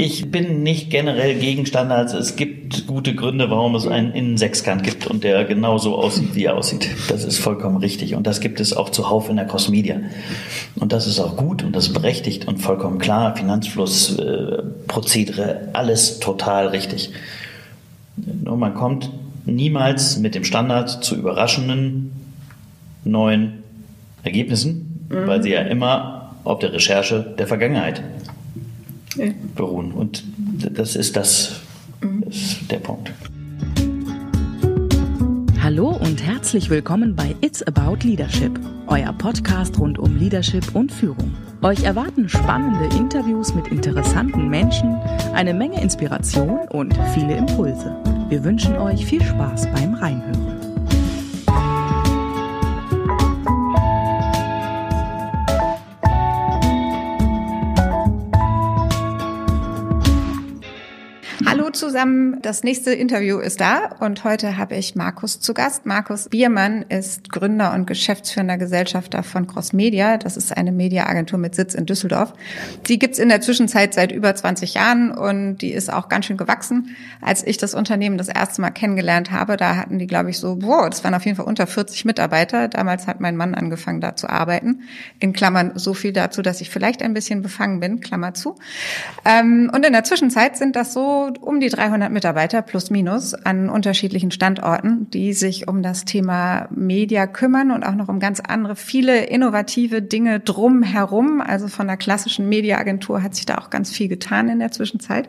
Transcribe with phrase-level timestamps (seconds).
[0.00, 2.12] Ich bin nicht generell gegen Standards.
[2.12, 6.56] Es gibt gute Gründe, warum es einen Innensechskant gibt und der genauso aussieht, wie er
[6.56, 6.88] aussieht.
[7.08, 8.14] Das ist vollkommen richtig.
[8.14, 9.96] Und das gibt es auch zuhauf in der Cross-Media.
[10.76, 13.34] Und das ist auch gut und das ist berechtigt und vollkommen klar.
[13.34, 17.10] Finanzfluss, äh, Prozedere, alles total richtig.
[18.16, 19.10] Nur man kommt
[19.46, 22.12] niemals mit dem Standard zu überraschenden
[23.02, 23.64] neuen
[24.22, 25.26] Ergebnissen, mhm.
[25.26, 28.00] weil sie ja immer auf der Recherche der Vergangenheit.
[29.54, 29.92] Beruhen.
[29.92, 30.24] Und
[30.70, 31.60] das ist das,
[32.00, 33.12] das ist der Punkt.
[35.62, 41.34] Hallo und herzlich willkommen bei It's About Leadership, euer Podcast rund um Leadership und Führung.
[41.60, 44.94] Euch erwarten spannende Interviews mit interessanten Menschen,
[45.34, 47.94] eine Menge Inspiration und viele Impulse.
[48.28, 50.57] Wir wünschen euch viel Spaß beim Reinhören.
[61.50, 62.40] Hallo zusammen.
[62.42, 65.86] Das nächste Interview ist da und heute habe ich Markus zu Gast.
[65.86, 70.16] Markus Biermann ist Gründer und geschäftsführender Gesellschafter von Cross Media.
[70.16, 72.32] Das ist eine Mediaagentur mit Sitz in Düsseldorf.
[72.86, 76.36] Die gibt's in der Zwischenzeit seit über 20 Jahren und die ist auch ganz schön
[76.36, 76.96] gewachsen.
[77.20, 80.56] Als ich das Unternehmen das erste Mal kennengelernt habe, da hatten die, glaube ich, so,
[80.56, 82.68] boah, das waren auf jeden Fall unter 40 Mitarbeiter.
[82.68, 84.82] Damals hat mein Mann angefangen, da zu arbeiten.
[85.20, 88.56] In Klammern so viel dazu, dass ich vielleicht ein bisschen befangen bin, Klammer zu.
[89.24, 93.68] Ähm, und in der Zwischenzeit sind das so um die 300 Mitarbeiter plus minus an
[93.70, 98.76] unterschiedlichen Standorten, die sich um das Thema Media kümmern und auch noch um ganz andere,
[98.76, 101.40] viele innovative Dinge drumherum.
[101.40, 105.28] Also von der klassischen Mediaagentur hat sich da auch ganz viel getan in der Zwischenzeit.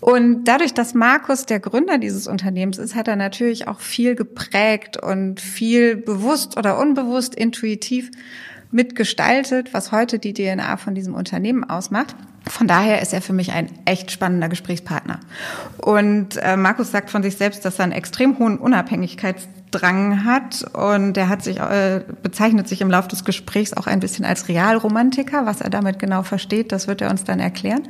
[0.00, 4.96] Und dadurch, dass Markus der Gründer dieses Unternehmens ist, hat er natürlich auch viel geprägt
[4.96, 8.10] und viel bewusst oder unbewusst intuitiv
[8.70, 12.14] mitgestaltet, was heute die DNA von diesem Unternehmen ausmacht.
[12.48, 15.20] Von daher ist er für mich ein echt spannender Gesprächspartner.
[15.78, 18.58] Und äh, Markus sagt von sich selbst, dass er einen extrem hohen
[19.68, 24.00] Unabhängigkeitsdrang hat und er hat sich äh, bezeichnet sich im Laufe des Gesprächs auch ein
[24.00, 25.46] bisschen als Realromantiker.
[25.46, 27.82] Was er damit genau versteht, das wird er uns dann erklären.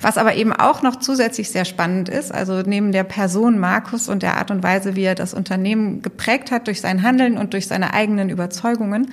[0.00, 4.22] Was aber eben auch noch zusätzlich sehr spannend ist, also neben der Person Markus und
[4.22, 7.66] der Art und Weise, wie er das Unternehmen geprägt hat durch sein Handeln und durch
[7.66, 9.10] seine eigenen Überzeugungen,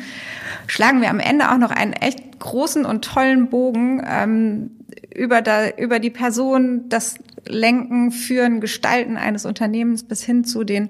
[0.67, 4.71] schlagen wir am Ende auch noch einen echt großen und tollen Bogen ähm,
[5.13, 7.15] über, da, über die Person, das
[7.45, 10.89] Lenken, Führen, Gestalten eines Unternehmens bis hin zu den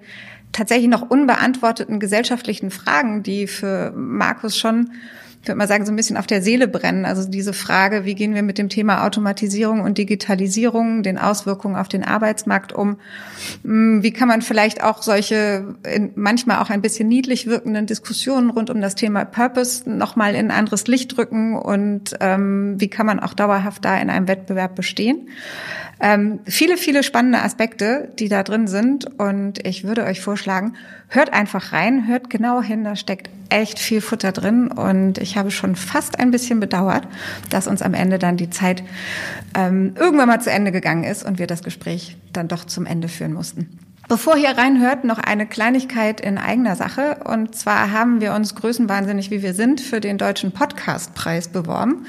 [0.54, 4.92] tatsächlich noch unbeantworteten gesellschaftlichen Fragen, die für Markus schon
[5.44, 7.04] ich würde mal sagen, so ein bisschen auf der Seele brennen.
[7.04, 11.90] Also diese Frage, wie gehen wir mit dem Thema Automatisierung und Digitalisierung, den Auswirkungen auf
[11.90, 12.96] den Arbeitsmarkt um?
[13.64, 15.76] Hm, wie kann man vielleicht auch solche
[16.16, 20.58] manchmal auch ein bisschen niedlich wirkenden Diskussionen rund um das Thema Purpose nochmal in ein
[20.58, 25.28] anderes Licht drücken und ähm, wie kann man auch dauerhaft da in einem Wettbewerb bestehen?
[26.04, 29.06] Ähm, viele, viele spannende Aspekte, die da drin sind.
[29.20, 30.74] Und ich würde euch vorschlagen,
[31.08, 34.68] hört einfach rein, hört genau hin, da steckt echt viel Futter drin.
[34.68, 37.08] Und ich habe schon fast ein bisschen bedauert,
[37.50, 38.84] dass uns am Ende dann die Zeit
[39.58, 43.08] ähm, irgendwann mal zu Ende gegangen ist und wir das Gespräch dann doch zum Ende
[43.08, 43.80] führen mussten.
[44.10, 47.20] Bevor ihr reinhört, noch eine Kleinigkeit in eigener Sache.
[47.24, 52.06] Und zwar haben wir uns größenwahnsinnig, wie wir sind, für den Deutschen Podcastpreis beworben.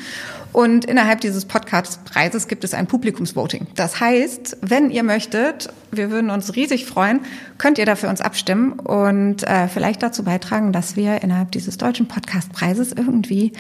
[0.55, 3.67] Und innerhalb dieses Podcastpreises gibt es ein Publikumsvoting.
[3.75, 7.23] Das heißt, wenn ihr möchtet, wir würden uns riesig freuen,
[7.59, 12.07] könnt ihr dafür uns abstimmen und äh, vielleicht dazu beitragen, dass wir innerhalb dieses deutschen
[12.07, 13.51] Podcastpreises irgendwie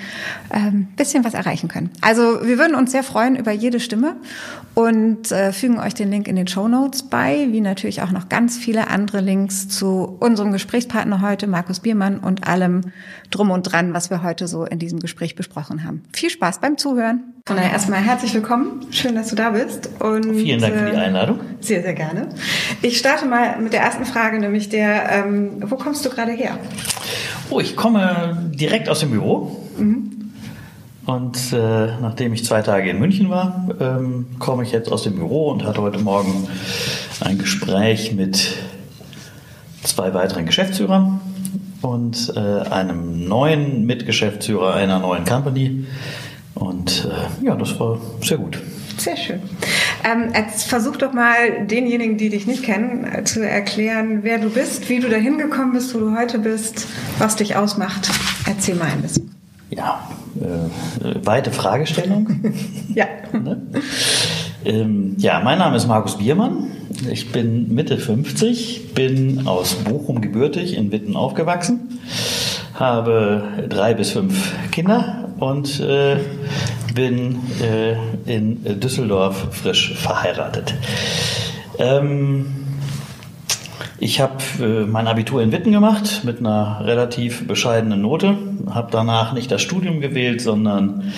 [0.53, 1.91] ähm, bisschen was erreichen können.
[2.01, 4.15] Also wir würden uns sehr freuen über jede Stimme
[4.75, 8.29] und äh, fügen euch den Link in den Show Notes bei, wie natürlich auch noch
[8.29, 12.83] ganz viele andere Links zu unserem Gesprächspartner heute, Markus Biermann, und allem
[13.33, 16.05] drum und dran, was wir heute so in diesem Gespräch besprochen haben.
[16.13, 16.84] Viel Spaß beim Zuhören.
[16.85, 18.87] Von daher erstmal herzlich willkommen.
[18.91, 19.89] Schön, dass du da bist.
[20.01, 21.41] Und, Vielen Dank für die ähm, Einladung.
[21.61, 22.29] Sehr, sehr gerne.
[22.83, 26.59] Ich starte mal mit der ersten Frage, nämlich der, ähm, wo kommst du gerade her?
[27.49, 29.67] Oh, ich komme direkt aus dem Büro.
[29.79, 30.33] Mhm.
[31.07, 35.15] Und äh, nachdem ich zwei Tage in München war, ähm, komme ich jetzt aus dem
[35.15, 36.47] Büro und hatte heute Morgen
[37.21, 38.59] ein Gespräch mit
[39.85, 41.19] zwei weiteren Geschäftsführern
[41.81, 45.87] und äh, einem neuen Mitgeschäftsführer einer neuen Company,
[46.55, 48.61] und äh, ja, das war sehr gut.
[48.97, 49.43] Sehr schön.
[50.05, 54.51] Ähm, jetzt versuch doch mal denjenigen, die dich nicht kennen, äh, zu erklären, wer du
[54.51, 56.87] bist, wie du dahin gekommen bist, wo du heute bist,
[57.19, 58.09] was dich ausmacht.
[58.47, 59.35] Erzähl mal ein bisschen.
[59.71, 60.09] Ja,
[60.41, 62.29] äh, weite Fragestellung.
[62.95, 63.07] ja.
[63.33, 63.63] ne?
[64.65, 66.71] ähm, ja, mein Name ist Markus Biermann.
[67.11, 71.99] Ich bin Mitte 50, bin aus Bochum gebürtig, in Witten aufgewachsen,
[72.75, 76.17] habe drei bis fünf Kinder und äh,
[76.95, 77.97] bin äh,
[78.33, 80.75] in Düsseldorf frisch verheiratet.
[81.79, 82.65] Ähm,
[83.99, 88.37] ich habe äh, mein Abitur in Witten gemacht mit einer relativ bescheidenen Note,
[88.71, 91.13] habe danach nicht das Studium gewählt, sondern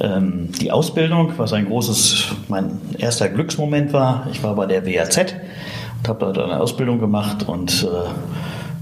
[0.00, 4.26] ähm, die Ausbildung, was ein großes, mein erster Glücksmoment war.
[4.32, 7.86] Ich war bei der WAZ und habe dort eine Ausbildung gemacht und äh,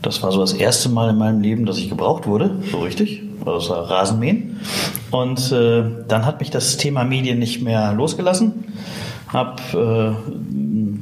[0.03, 3.23] das war so das erste Mal in meinem Leben, dass ich gebraucht wurde, so richtig.
[3.45, 4.61] Das war Rasenmähen.
[5.11, 8.65] Und äh, dann hat mich das Thema Medien nicht mehr losgelassen.
[9.33, 10.13] Hab äh,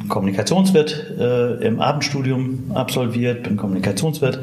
[0.08, 4.40] Kommunikationswirt äh, im Abendstudium absolviert, bin Kommunikationswirt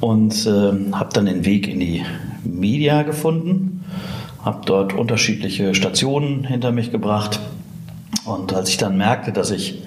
[0.00, 2.04] und äh, habe dann den Weg in die
[2.44, 3.84] Media gefunden,
[4.44, 7.40] habe dort unterschiedliche Stationen hinter mich gebracht
[8.24, 9.82] und als ich dann merkte, dass ich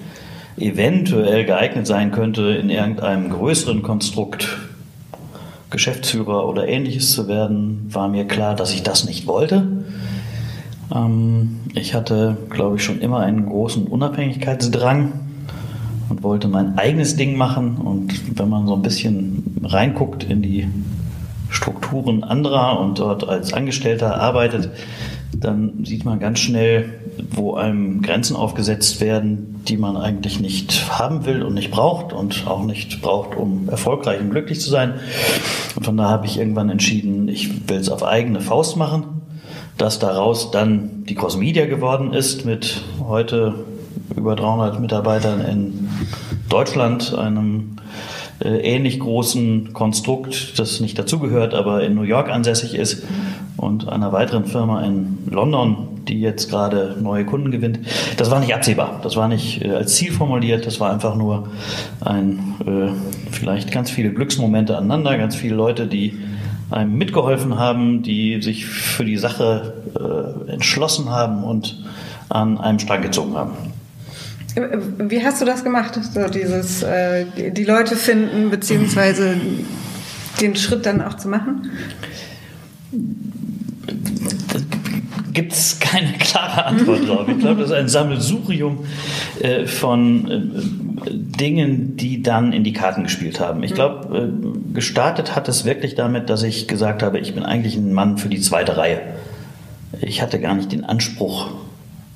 [0.60, 4.58] eventuell geeignet sein könnte, in irgendeinem größeren Konstrukt
[5.70, 9.66] Geschäftsführer oder ähnliches zu werden, war mir klar, dass ich das nicht wollte.
[10.92, 15.12] Ähm, ich hatte, glaube ich, schon immer einen großen Unabhängigkeitsdrang
[16.08, 17.76] und wollte mein eigenes Ding machen.
[17.76, 20.68] Und wenn man so ein bisschen reinguckt in die
[21.48, 24.70] Strukturen anderer und dort als Angestellter arbeitet,
[25.32, 26.99] dann sieht man ganz schnell,
[27.30, 32.46] wo einem Grenzen aufgesetzt werden, die man eigentlich nicht haben will und nicht braucht und
[32.46, 34.94] auch nicht braucht, um erfolgreich und glücklich zu sein.
[35.76, 39.04] Und von da habe ich irgendwann entschieden, ich will es auf eigene Faust machen,
[39.76, 43.54] dass daraus dann die Cross Media geworden ist mit heute
[44.16, 45.88] über 300 Mitarbeitern in
[46.48, 47.76] Deutschland, einem
[48.42, 53.04] äh, ähnlich großen Konstrukt, das nicht dazugehört, aber in New York ansässig ist
[53.56, 57.80] und einer weiteren Firma in London, die jetzt gerade neue Kunden gewinnt.
[58.16, 61.48] Das war nicht absehbar, das war nicht äh, als Ziel formuliert, das war einfach nur
[62.00, 62.90] ein, äh,
[63.30, 66.18] vielleicht ganz viele Glücksmomente aneinander, ganz viele Leute, die
[66.70, 71.82] einem mitgeholfen haben, die sich für die Sache äh, entschlossen haben und
[72.28, 73.52] an einem Strang gezogen haben.
[74.98, 75.98] Wie hast du das gemacht?
[76.02, 79.36] So dieses, äh, die Leute finden, beziehungsweise
[80.40, 81.70] den Schritt dann auch zu machen?
[85.40, 87.26] Gibt es keine klare Antwort drauf.
[87.26, 88.84] Ich glaube, das ist ein Sammelsurium
[89.40, 93.62] äh, von äh, Dingen, die dann in die Karten gespielt haben.
[93.62, 97.74] Ich glaube, äh, gestartet hat es wirklich damit, dass ich gesagt habe, ich bin eigentlich
[97.76, 99.00] ein Mann für die zweite Reihe.
[100.02, 101.48] Ich hatte gar nicht den Anspruch,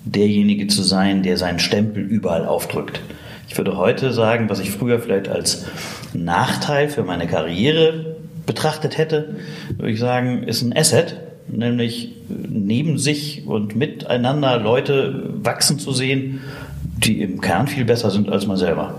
[0.05, 3.01] derjenige zu sein, der seinen Stempel überall aufdrückt.
[3.49, 5.65] Ich würde heute sagen, was ich früher vielleicht als
[6.13, 9.37] Nachteil für meine Karriere betrachtet hätte,
[9.79, 16.41] würde ich sagen, ist ein Asset, nämlich neben sich und miteinander Leute wachsen zu sehen,
[16.99, 18.95] die im Kern viel besser sind als man selber.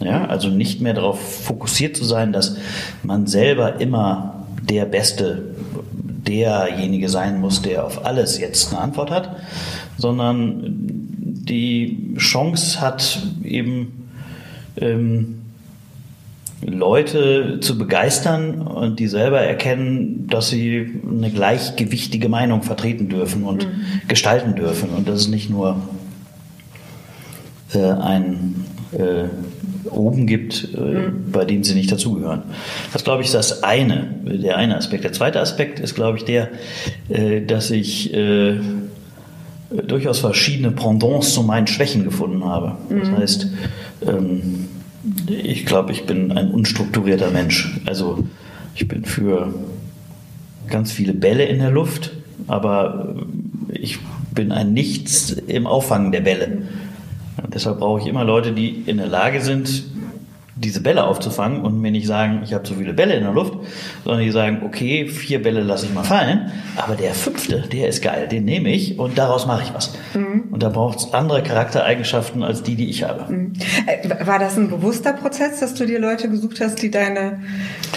[0.00, 2.56] Ja, also nicht mehr darauf fokussiert zu sein, dass
[3.02, 5.54] man selber immer der Beste,
[6.26, 9.36] derjenige sein muss, der auf alles jetzt eine Antwort hat,
[9.98, 10.62] sondern
[11.46, 14.08] die Chance hat, eben
[14.76, 15.43] ähm,
[16.62, 23.66] Leute zu begeistern und die selber erkennen, dass sie eine gleichgewichtige Meinung vertreten dürfen und
[23.66, 23.82] mhm.
[24.08, 24.90] gestalten dürfen.
[24.90, 25.82] Und das ist nicht nur
[27.74, 29.24] äh, ein äh,
[29.90, 31.30] oben gibt, äh, mhm.
[31.32, 32.42] bei dem sie nicht dazugehören.
[32.92, 35.04] Das, glaube ich, ist das eine, der eine Aspekt.
[35.04, 36.48] Der zweite Aspekt ist, glaube ich, der,
[37.08, 38.58] äh, dass ich äh,
[39.86, 42.76] durchaus verschiedene Pendants zu meinen Schwächen gefunden habe.
[42.88, 43.16] Das mhm.
[43.16, 43.46] heißt,
[44.06, 44.68] ähm,
[45.26, 47.80] ich glaube, ich bin ein unstrukturierter Mensch.
[47.86, 48.24] Also
[48.74, 49.54] ich bin für
[50.68, 52.12] ganz viele Bälle in der Luft,
[52.46, 53.16] aber
[53.70, 53.98] ich
[54.32, 56.62] bin ein Nichts im Auffangen der Bälle.
[57.42, 59.84] Und deshalb brauche ich immer Leute, die in der Lage sind,
[60.56, 63.54] diese Bälle aufzufangen und mir nicht sagen, ich habe so viele Bälle in der Luft,
[64.04, 68.02] sondern die sagen, okay, vier Bälle lasse ich mal fallen, aber der fünfte, der ist
[68.02, 69.92] geil, den nehme ich und daraus mache ich was.
[70.14, 70.44] Mhm.
[70.52, 73.32] Und da braucht es andere Charaktereigenschaften als die, die ich habe.
[73.32, 73.52] Mhm.
[73.86, 77.40] Äh, war das ein bewusster Prozess, dass du dir Leute gesucht hast, die deine,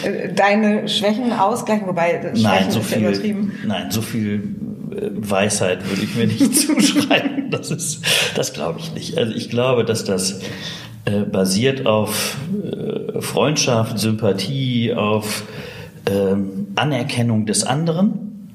[0.03, 1.87] äh, deine Schwächen ausgleichen?
[1.87, 3.51] Wobei Schwächen nein, so viel, übertrieben.
[3.67, 4.55] Nein, so viel
[4.91, 7.51] äh, Weisheit würde ich mir nicht zuschreiben.
[7.51, 8.01] Das ist,
[8.35, 9.17] das glaube ich nicht.
[9.17, 10.39] Also ich glaube, dass das
[11.07, 15.45] äh, basiert auf äh, Freundschaft, Sympathie, auf
[16.03, 16.35] äh,
[16.75, 18.49] Anerkennung des anderen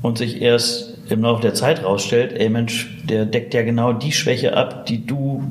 [0.00, 4.12] und sich erst im Laufe der Zeit rausstellt, ey Mensch, der deckt ja genau die
[4.12, 5.42] Schwäche ab, die du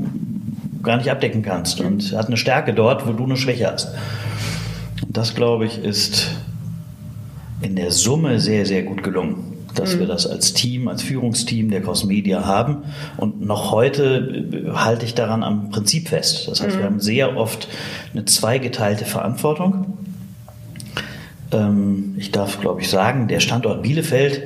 [0.81, 3.93] gar nicht abdecken kannst und hat eine Stärke dort, wo du eine Schwäche hast.
[5.05, 6.33] Und das, glaube ich, ist
[7.61, 9.99] in der Summe sehr, sehr gut gelungen dass mhm.
[9.99, 12.83] wir das als Team, als Führungsteam der Cross Media haben.
[13.17, 16.47] Und noch heute äh, halte ich daran am Prinzip fest.
[16.47, 16.79] Das heißt, mhm.
[16.79, 17.67] wir haben sehr oft
[18.13, 19.97] eine zweigeteilte Verantwortung.
[21.51, 24.41] Ähm, ich darf, glaube ich, sagen, der Standort Bielefeld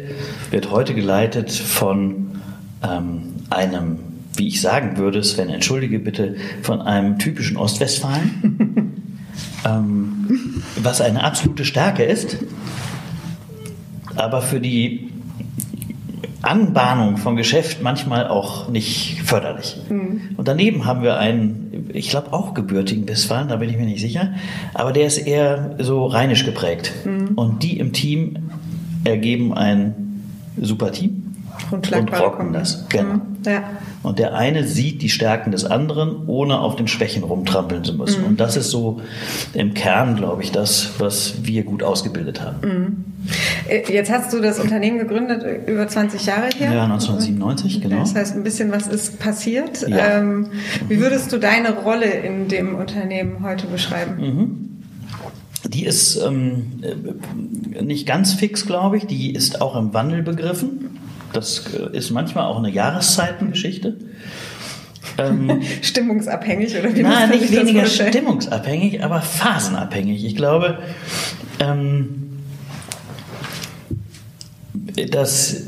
[0.51, 2.39] wird heute geleitet von
[2.83, 3.99] ähm, einem,
[4.35, 9.03] wie ich sagen würde, Sven, entschuldige bitte, von einem typischen Ostwestfalen,
[9.65, 12.37] ähm, was eine absolute Stärke ist,
[14.15, 15.09] aber für die
[16.45, 19.77] Anbahnung von Geschäft manchmal auch nicht förderlich.
[19.89, 20.21] Mhm.
[20.37, 24.01] Und daneben haben wir einen, ich glaube auch gebürtigen Westfalen, da bin ich mir nicht
[24.01, 24.33] sicher,
[24.73, 26.93] aber der ist eher so rheinisch geprägt.
[27.05, 27.29] Mhm.
[27.35, 28.49] Und die im Team
[29.03, 30.21] ergeben ein
[30.57, 31.24] super Team
[31.71, 32.87] und, rocken das.
[32.89, 33.15] Genau.
[33.15, 33.21] Mhm.
[33.45, 33.63] Ja.
[34.03, 38.21] Und der eine sieht die Stärken des anderen, ohne auf den Schwächen rumtrampeln zu müssen.
[38.21, 38.27] Mhm.
[38.27, 39.01] Und das ist so
[39.53, 42.57] im Kern, glaube ich, das, was wir gut ausgebildet haben.
[42.61, 43.05] Mhm.
[43.67, 46.73] Äh, jetzt hast du das Unternehmen gegründet, äh, über 20 Jahre her.
[46.73, 47.99] Ja, 1997, genau.
[47.99, 49.87] Das heißt, ein bisschen was ist passiert.
[49.87, 50.19] Ja.
[50.19, 50.47] Ähm,
[50.87, 54.17] wie würdest du deine Rolle in dem Unternehmen heute beschreiben?
[54.19, 54.75] Mhm.
[55.67, 56.73] Die ist ähm,
[57.81, 59.07] nicht ganz fix, glaube ich.
[59.07, 60.94] Die ist auch im Wandel begriffen.
[61.33, 63.97] Das äh, ist manchmal auch eine Jahreszeitengeschichte.
[65.17, 70.25] Ähm, stimmungsabhängig oder wie Na, nicht weniger stimmungsabhängig, aber phasenabhängig.
[70.25, 70.79] Ich glaube,
[71.59, 72.39] ähm,
[75.11, 75.63] dass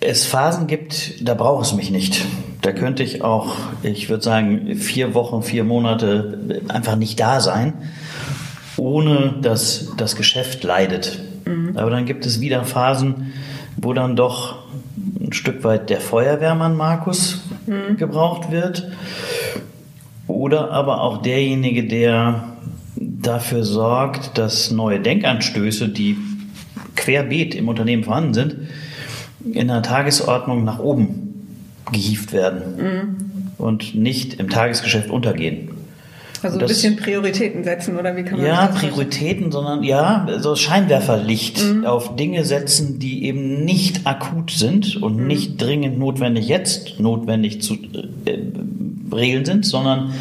[0.00, 2.24] es Phasen gibt, da braucht es mich nicht.
[2.60, 7.74] Da könnte ich auch, ich würde sagen, vier Wochen, vier Monate einfach nicht da sein,
[8.76, 11.20] ohne dass das Geschäft leidet.
[11.44, 11.76] Mhm.
[11.76, 13.32] Aber dann gibt es wieder Phasen,
[13.76, 14.63] wo dann doch
[15.24, 17.96] ein Stück weit der Feuerwehrmann Markus mhm.
[17.96, 18.90] gebraucht wird.
[20.26, 22.44] Oder aber auch derjenige, der
[22.96, 26.16] dafür sorgt, dass neue Denkanstöße, die
[26.96, 28.56] querbeet im Unternehmen vorhanden sind,
[29.52, 31.24] in der Tagesordnung nach oben
[31.92, 33.16] gehievt werden mhm.
[33.58, 35.70] und nicht im Tagesgeschäft untergehen.
[36.44, 40.26] Also ein bisschen Prioritäten setzen oder wie kann man ja, das Ja, Prioritäten, sondern ja,
[40.38, 41.84] so Scheinwerferlicht mhm.
[41.84, 45.26] auf Dinge setzen, die eben nicht akut sind und mhm.
[45.26, 48.38] nicht dringend notwendig jetzt notwendig zu äh,
[49.12, 50.12] regeln sind, sondern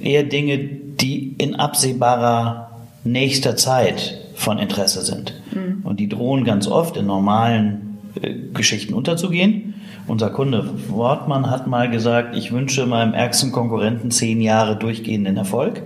[0.00, 2.70] eher Dinge, die in absehbarer
[3.04, 5.34] nächster Zeit von Interesse sind.
[5.52, 5.80] Mhm.
[5.84, 9.74] Und die drohen ganz oft in normalen äh, Geschichten unterzugehen.
[10.08, 15.82] Unser Kunde Wortmann hat mal gesagt, ich wünsche meinem ärgsten Konkurrenten zehn Jahre durchgehenden Erfolg.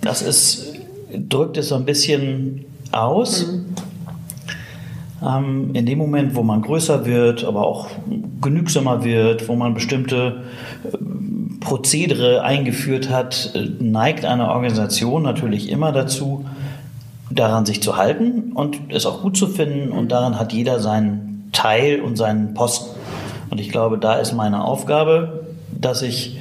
[0.00, 0.74] Das ist,
[1.12, 3.46] drückt es so ein bisschen aus.
[3.46, 3.66] Mhm.
[5.22, 7.88] Ähm, in dem Moment, wo man größer wird, aber auch
[8.40, 10.44] genügsamer wird, wo man bestimmte
[10.84, 10.96] äh,
[11.60, 16.46] Prozedere eingeführt hat, neigt eine Organisation natürlich immer dazu,
[17.30, 19.92] daran sich zu halten und es auch gut zu finden.
[19.92, 22.98] Und daran hat jeder seinen Teil und seinen Posten.
[23.50, 26.38] Und ich glaube, da ist meine Aufgabe, dass ich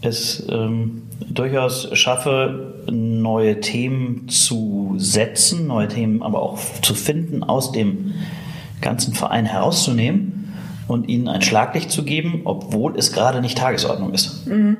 [0.00, 7.72] es ähm, durchaus schaffe, neue Themen zu setzen, neue Themen aber auch zu finden, aus
[7.72, 8.14] dem
[8.80, 10.54] ganzen Verein herauszunehmen
[10.88, 14.46] und ihnen ein Schlaglicht zu geben, obwohl es gerade nicht Tagesordnung ist.
[14.46, 14.76] Mhm.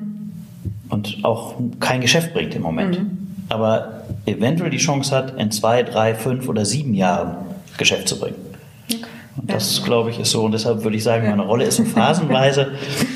[0.89, 2.99] Und auch kein Geschäft bringt im Moment.
[2.99, 3.17] Mhm.
[3.49, 7.37] Aber eventuell die Chance hat, in zwei, drei, fünf oder sieben Jahren
[7.77, 8.35] Geschäft zu bringen.
[9.37, 10.43] Und das, glaube ich, ist so.
[10.43, 12.71] Und deshalb würde ich sagen, meine Rolle ist so phasenweise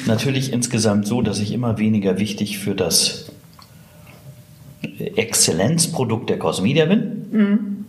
[0.05, 3.31] natürlich insgesamt so, dass ich immer weniger wichtig für das
[5.15, 7.25] Exzellenzprodukt der Cosmedia bin.
[7.31, 7.85] Mhm.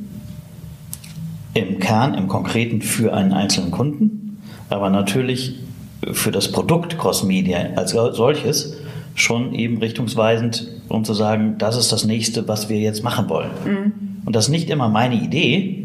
[1.54, 4.38] Im Kern, im Konkreten für einen einzelnen Kunden.
[4.70, 5.56] Aber natürlich
[6.12, 8.78] für das Produkt Crossmedia als solches
[9.14, 13.50] schon eben richtungsweisend, um zu sagen, das ist das nächste, was wir jetzt machen wollen.
[13.64, 13.92] Mhm.
[14.24, 15.81] Und das ist nicht immer meine Idee,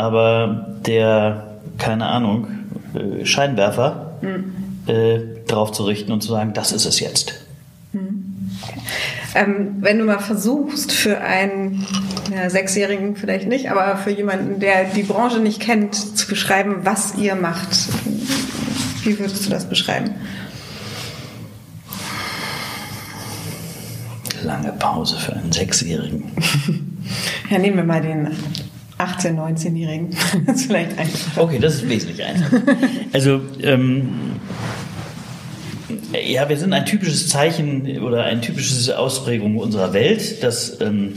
[0.00, 2.46] aber der, keine Ahnung,
[2.94, 4.54] äh, Scheinwerfer mhm.
[4.86, 7.34] äh, drauf zu richten und zu sagen, das ist es jetzt.
[7.92, 8.50] Mhm.
[9.34, 11.86] Ähm, wenn du mal versuchst, für einen
[12.34, 17.16] ja, Sechsjährigen vielleicht nicht, aber für jemanden, der die Branche nicht kennt, zu beschreiben, was
[17.16, 17.68] ihr macht,
[19.04, 20.12] wie würdest du das beschreiben?
[24.42, 26.32] Lange Pause für einen Sechsjährigen.
[27.50, 28.30] ja, nehmen wir mal den
[29.00, 30.10] 18-, 19-Jährigen.
[30.46, 31.42] das ist vielleicht einfacher.
[31.42, 32.62] Okay, das ist wesentlich einfacher.
[33.12, 34.08] Also, ähm,
[36.26, 41.14] ja, wir sind ein typisches Zeichen oder eine typische Ausprägung unserer Welt, dass ähm,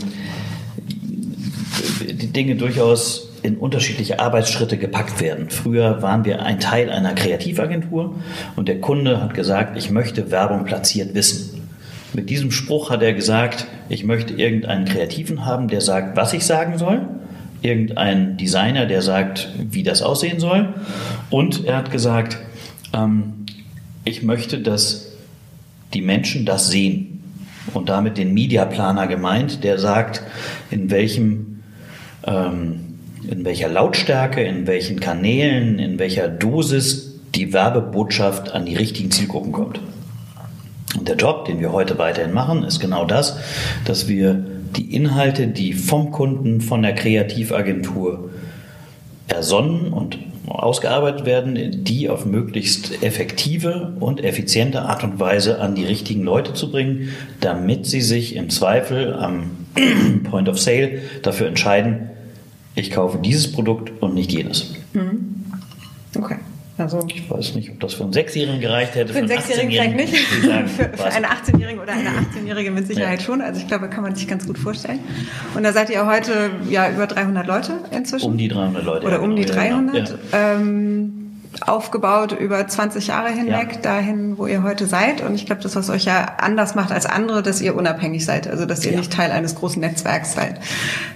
[2.02, 5.50] die Dinge durchaus in unterschiedliche Arbeitsschritte gepackt werden.
[5.50, 8.16] Früher waren wir ein Teil einer Kreativagentur
[8.56, 11.62] und der Kunde hat gesagt, ich möchte Werbung platziert wissen.
[12.13, 16.46] Mit diesem Spruch hat er gesagt, ich möchte irgendeinen Kreativen haben, der sagt, was ich
[16.46, 17.02] sagen soll
[17.63, 20.74] irgendein Designer, der sagt, wie das aussehen soll.
[21.29, 22.38] Und er hat gesagt,
[22.93, 23.46] ähm,
[24.03, 25.12] ich möchte, dass
[25.93, 27.10] die Menschen das sehen.
[27.74, 30.22] und damit den Mediaplaner gemeint, der sagt,
[30.70, 31.63] in welchem
[32.27, 32.93] ähm,
[33.29, 39.51] in welcher Lautstärke, in welchen Kanälen, in welcher Dosis die Werbebotschaft an die richtigen Zielgruppen
[39.51, 39.79] kommt.
[40.98, 43.38] Und der Job, den wir heute weiterhin machen, ist genau das,
[43.86, 48.30] dass wir die Inhalte, die vom Kunden, von der Kreativagentur
[49.27, 55.86] ersonnen und ausgearbeitet werden, die auf möglichst effektive und effiziente Art und Weise an die
[55.86, 59.51] richtigen Leute zu bringen, damit sie sich im Zweifel am
[60.30, 62.10] Point of Sale dafür entscheiden,
[62.75, 64.74] ich kaufe dieses Produkt und nicht jenes.
[64.94, 65.46] Mhm.
[66.18, 66.38] Okay.
[66.77, 69.13] Also ich weiß nicht, ob das für einen Sechsjährigen gereicht hätte.
[69.13, 70.44] Für einen Sechsjährigen vielleicht nicht.
[70.44, 73.25] Sagen, für, für einen 18-Jährigen oder eine 18-Jährige mit Sicherheit ja.
[73.25, 73.42] schon.
[73.42, 75.00] Also ich glaube, kann man sich ganz gut vorstellen.
[75.56, 78.25] Und da seid ihr heute ja über 300 Leute inzwischen.
[78.25, 79.06] Um die 300 Leute.
[79.06, 80.10] Oder ja, um die 300.
[80.10, 80.56] Ja.
[80.56, 81.20] Ähm,
[81.62, 85.22] aufgebaut über 20 Jahre hinweg, dahin, wo ihr heute seid.
[85.22, 88.48] Und ich glaube, das, was euch ja anders macht als andere, dass ihr unabhängig seid.
[88.48, 90.60] Also, dass ihr nicht Teil eines großen Netzwerks seid.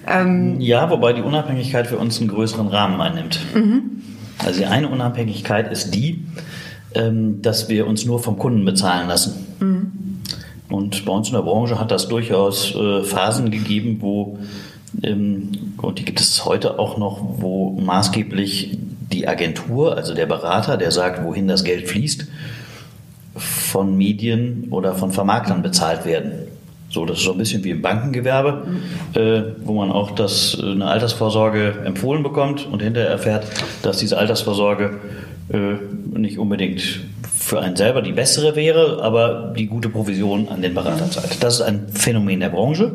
[0.05, 3.39] Ähm, ja, wobei die Unabhängigkeit für uns einen größeren Rahmen einnimmt.
[3.55, 4.01] Mhm.
[4.39, 6.25] Also die eine Unabhängigkeit ist die,
[6.93, 9.45] ähm, dass wir uns nur vom Kunden bezahlen lassen.
[9.59, 9.91] Mhm.
[10.69, 14.37] Und bei uns in der Branche hat das durchaus äh, Phasen gegeben, wo,
[15.01, 18.77] ähm, und die gibt es heute auch noch, wo maßgeblich
[19.11, 22.27] die Agentur, also der Berater, der sagt, wohin das Geld fließt,
[23.35, 26.46] von Medien oder von Vermarktern bezahlt werden.
[26.89, 28.65] So, das ist so ein bisschen wie im Bankengewerbe,
[29.13, 33.45] äh, wo man auch das, äh, eine Altersvorsorge empfohlen bekommt und hinterher erfährt,
[33.81, 34.99] dass diese Altersvorsorge
[35.49, 37.01] äh, nicht unbedingt
[37.37, 41.41] für einen selber die bessere wäre, aber die gute Provision an den Berater zahlt.
[41.41, 42.91] Das ist ein Phänomen der Branche.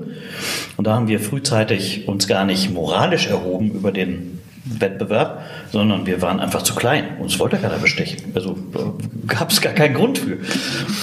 [0.76, 5.42] Und da haben wir frühzeitig uns gar nicht moralisch erhoben über den Wettbewerb,
[5.72, 7.16] sondern wir waren einfach zu klein.
[7.18, 8.32] Uns wollte keiner bestechen.
[8.34, 10.38] Also äh, gab es gar keinen Grund für.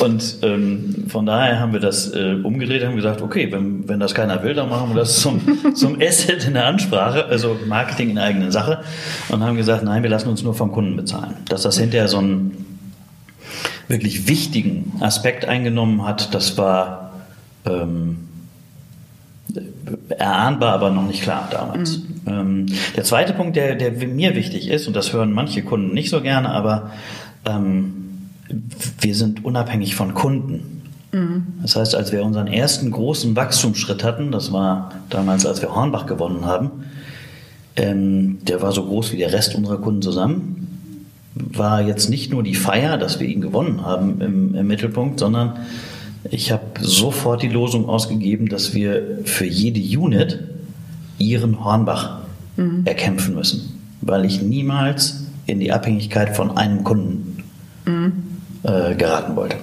[0.03, 4.15] Und ähm, von daher haben wir das äh, umgedreht, haben gesagt, okay, wenn, wenn das
[4.15, 8.15] keiner will, dann machen wir das zum, zum Asset in der Ansprache, also Marketing in
[8.15, 8.79] der eigenen Sache.
[9.27, 11.35] Und haben gesagt, nein, wir lassen uns nur vom Kunden bezahlen.
[11.49, 12.65] Dass das hinterher so einen
[13.89, 17.11] wirklich wichtigen Aspekt eingenommen hat, das war
[17.65, 18.28] ähm,
[20.09, 21.99] erahnbar, aber noch nicht klar damals.
[21.99, 22.05] Mhm.
[22.27, 26.09] Ähm, der zweite Punkt, der, der mir wichtig ist, und das hören manche Kunden nicht
[26.09, 26.91] so gerne, aber
[27.45, 27.93] ähm,
[29.01, 30.83] wir sind unabhängig von Kunden.
[31.11, 31.47] Mhm.
[31.61, 36.05] Das heißt, als wir unseren ersten großen Wachstumsschritt hatten, das war damals, als wir Hornbach
[36.05, 36.71] gewonnen haben,
[37.75, 40.59] ähm, der war so groß wie der Rest unserer Kunden zusammen,
[41.35, 45.59] war jetzt nicht nur die Feier, dass wir ihn gewonnen haben im, im Mittelpunkt, sondern
[46.23, 50.39] ich habe sofort die Losung ausgegeben, dass wir für jede Unit
[51.17, 52.19] ihren Hornbach
[52.57, 52.81] mhm.
[52.85, 57.43] erkämpfen müssen, weil ich niemals in die Abhängigkeit von einem Kunden
[57.85, 58.11] mhm.
[58.63, 59.57] äh, geraten wollte.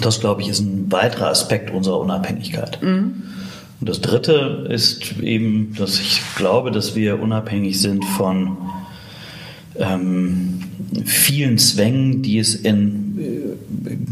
[0.00, 2.82] Das, glaube ich, ist ein weiterer Aspekt unserer Unabhängigkeit.
[2.82, 3.22] Mhm.
[3.80, 8.56] Und das Dritte ist eben, dass ich glaube, dass wir unabhängig sind von
[9.78, 10.60] ähm,
[11.04, 13.05] vielen Zwängen, die es in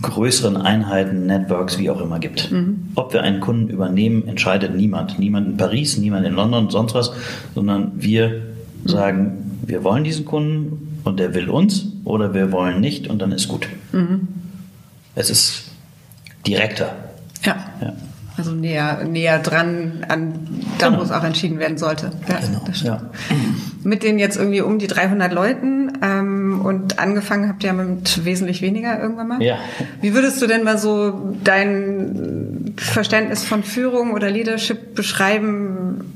[0.02, 2.50] größeren Einheiten, Networks, wie auch immer gibt.
[2.50, 2.88] Mhm.
[2.94, 5.18] Ob wir einen Kunden übernehmen, entscheidet niemand.
[5.18, 7.12] Niemand in Paris, niemand in London, sonst was,
[7.54, 8.88] sondern wir mhm.
[8.88, 13.32] sagen, wir wollen diesen Kunden und der will uns oder wir wollen nicht und dann
[13.32, 13.68] ist gut.
[13.92, 14.28] Mhm.
[15.14, 15.64] Es ist
[16.46, 16.94] direkter.
[17.44, 17.56] ja.
[17.80, 17.92] ja.
[18.36, 20.98] Also näher, näher dran an da, genau.
[20.98, 22.10] wo es auch entschieden werden sollte.
[22.28, 22.64] Ja, genau.
[22.82, 23.02] Ja.
[23.84, 28.60] Mit den jetzt irgendwie um die 300 Leuten ähm, und angefangen habt ihr mit wesentlich
[28.60, 29.42] weniger irgendwann mal.
[29.42, 29.58] Ja.
[30.00, 36.12] Wie würdest du denn mal so dein Verständnis von Führung oder Leadership beschreiben?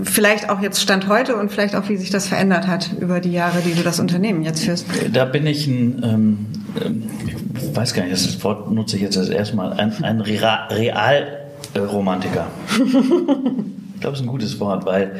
[0.00, 3.32] Vielleicht auch jetzt Stand heute und vielleicht auch, wie sich das verändert hat über die
[3.32, 4.86] Jahre, die du das Unternehmen jetzt führst.
[5.12, 6.46] Da bin ich ein, ähm,
[7.82, 12.46] weiß gar nicht, das Wort nutze ich jetzt das erste Mal, ein, ein Realromantiker.
[12.70, 15.16] ich glaube, es ist ein gutes Wort, weil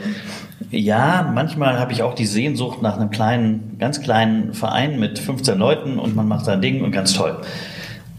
[0.71, 5.59] ja, manchmal habe ich auch die Sehnsucht nach einem kleinen, ganz kleinen Verein mit 15
[5.59, 7.39] Leuten und man macht sein Ding und ganz toll.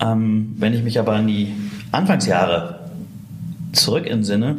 [0.01, 1.53] Ähm, wenn ich mich aber an die
[1.93, 2.82] Anfangsjahre
[3.71, 4.58] zurück entsinne,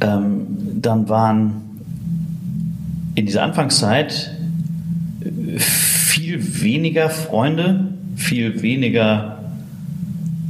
[0.00, 0.46] ähm,
[0.80, 1.64] dann waren
[3.14, 4.30] in dieser Anfangszeit
[5.58, 7.95] viel weniger Freunde,
[8.26, 9.38] viel weniger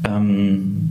[0.09, 0.91] ähm,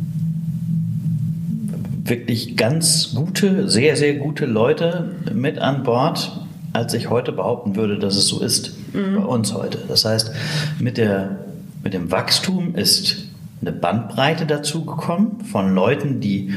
[2.03, 6.39] wirklich ganz gute, sehr, sehr gute Leute mit an Bord,
[6.73, 9.15] als ich heute behaupten würde, dass es so ist mhm.
[9.15, 9.79] bei uns heute.
[9.87, 10.31] Das heißt,
[10.79, 11.39] mit, der,
[11.83, 13.29] mit dem Wachstum ist
[13.61, 16.53] eine Bandbreite dazugekommen von Leuten, die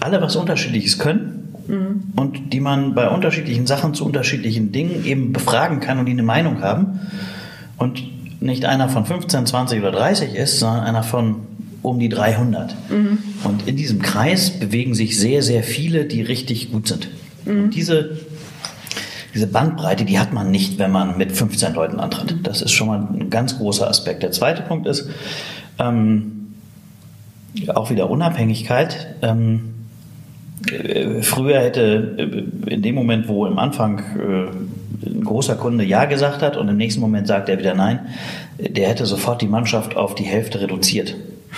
[0.00, 2.12] alle was Unterschiedliches können mhm.
[2.16, 6.22] und die man bei unterschiedlichen Sachen zu unterschiedlichen Dingen eben befragen kann und die eine
[6.22, 7.00] Meinung haben
[7.76, 8.02] und
[8.40, 11.36] nicht einer von 15, 20 oder 30 ist, sondern einer von
[11.82, 12.74] um die 300.
[12.90, 13.18] Mhm.
[13.44, 17.08] Und in diesem Kreis bewegen sich sehr, sehr viele, die richtig gut sind.
[17.44, 17.64] Mhm.
[17.64, 18.18] Und diese,
[19.34, 22.46] diese Bandbreite, die hat man nicht, wenn man mit 15 Leuten antritt.
[22.46, 24.22] Das ist schon mal ein ganz großer Aspekt.
[24.22, 25.08] Der zweite Punkt ist,
[25.78, 26.52] ähm,
[27.68, 29.14] auch wieder Unabhängigkeit.
[29.22, 29.74] Ähm,
[30.70, 34.67] äh, früher hätte äh, in dem Moment, wo im Anfang äh,
[35.04, 38.00] ein großer Kunde Ja gesagt hat und im nächsten Moment sagt er wieder Nein,
[38.58, 41.14] der hätte sofort die Mannschaft auf die Hälfte reduziert.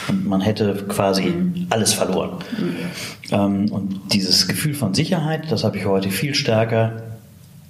[0.09, 1.35] Und man hätte quasi
[1.71, 2.39] alles verloren.
[3.31, 3.73] Mhm.
[3.73, 7.03] Und dieses Gefühl von Sicherheit, das habe ich heute viel stärker,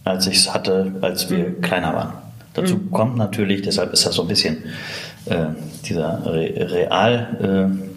[0.04, 1.60] als ich es hatte, als wir mhm.
[1.60, 2.12] kleiner waren.
[2.54, 2.90] Dazu mhm.
[2.90, 4.58] kommt natürlich, deshalb ist das so ein bisschen
[5.26, 5.46] äh,
[5.86, 7.72] dieser Re Real.
[7.80, 7.89] Äh,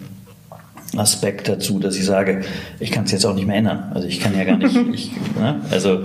[0.98, 2.42] Aspekt dazu, dass ich sage,
[2.80, 3.92] ich kann es jetzt auch nicht mehr ändern.
[3.94, 5.60] Also ich kann ja gar nicht, ich, ne?
[5.70, 6.00] also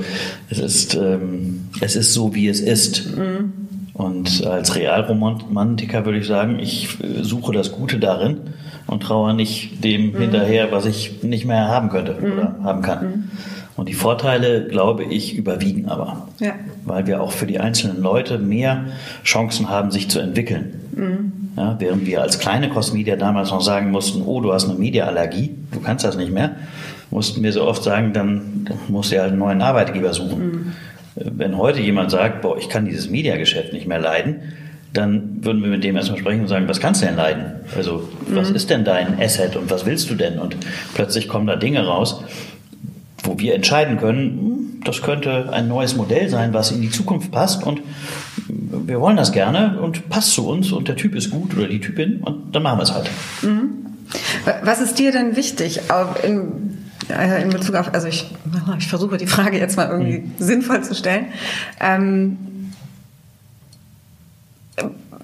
[0.50, 3.16] es ist, ähm, es ist so, wie es ist.
[3.16, 3.54] Mhm.
[3.94, 8.38] Und als Realromantiker würde ich sagen, ich suche das Gute darin
[8.88, 10.18] und traue nicht dem mhm.
[10.18, 12.32] hinterher, was ich nicht mehr haben könnte mhm.
[12.32, 13.06] oder haben kann.
[13.06, 13.24] Mhm.
[13.76, 16.28] Und die Vorteile, glaube ich, überwiegen aber.
[16.40, 16.54] Ja.
[16.86, 18.86] Weil wir auch für die einzelnen Leute mehr
[19.24, 20.82] Chancen haben, sich zu entwickeln.
[20.96, 21.39] Mhm.
[21.58, 25.56] Ja, während wir als kleine Cosmedia damals noch sagen mussten, oh, du hast eine Mediaallergie,
[25.72, 26.56] du kannst das nicht mehr,
[27.12, 30.40] mussten wir so oft sagen, dann musst du halt einen neuen Arbeitgeber suchen.
[30.40, 30.74] Mhm.
[31.16, 34.42] Wenn heute jemand sagt, boah, ich kann dieses Mediageschäft nicht mehr leiden,
[34.94, 37.46] dann würden wir mit dem erstmal sprechen und sagen, was kannst du denn leiden?
[37.76, 38.56] Also, was mhm.
[38.56, 40.40] ist denn dein Asset und was willst du denn?
[40.40, 40.56] Und
[40.94, 42.24] plötzlich kommen da Dinge raus,
[43.24, 47.32] wo wir entscheiden können, hm, das könnte ein neues Modell sein, was in die Zukunft
[47.32, 47.82] passt und
[48.50, 51.80] wir wollen das gerne und passt zu uns und der Typ ist gut oder die
[51.80, 53.10] Typin und dann machen wir es halt.
[53.42, 53.86] Mhm.
[54.64, 55.82] Was ist dir denn wichtig
[56.24, 56.78] in,
[57.10, 58.32] äh, in Bezug auf, also ich,
[58.78, 60.32] ich versuche die Frage jetzt mal irgendwie mhm.
[60.40, 61.28] sinnvoll zu stellen.
[61.80, 62.38] Ähm,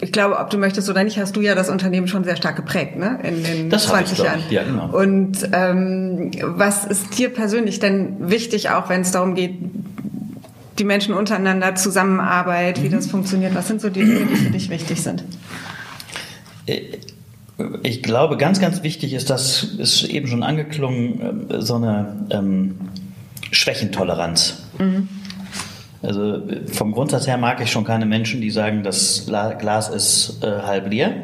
[0.02, 2.58] ich glaube, ob du möchtest oder nicht, hast du ja das Unternehmen schon sehr stark
[2.58, 3.18] geprägt, ne?
[3.24, 4.44] In den das 20 Jahren.
[4.50, 4.90] Ja, genau.
[4.96, 9.56] Und ähm, was ist dir persönlich denn wichtig, auch wenn es darum geht,
[10.78, 12.94] die Menschen untereinander, Zusammenarbeit, wie mhm.
[12.94, 13.56] das funktioniert?
[13.56, 15.24] Was sind so die Dinge, die für dich wichtig sind?
[16.66, 16.82] Äh,
[17.84, 22.76] ich glaube, ganz, ganz wichtig ist, das ist eben schon angeklungen, äh, so eine ähm,
[23.52, 24.64] Schwächentoleranz.
[24.78, 25.08] Mhm.
[26.02, 30.62] Also vom Grundsatz her mag ich schon keine Menschen, die sagen, das Glas ist äh,
[30.62, 31.16] halb leer.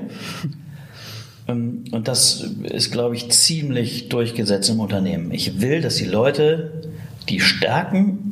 [1.47, 5.31] Ähm, und das ist, glaube ich, ziemlich durchgesetzt im Unternehmen.
[5.31, 6.83] Ich will, dass die Leute
[7.29, 8.30] die Stärken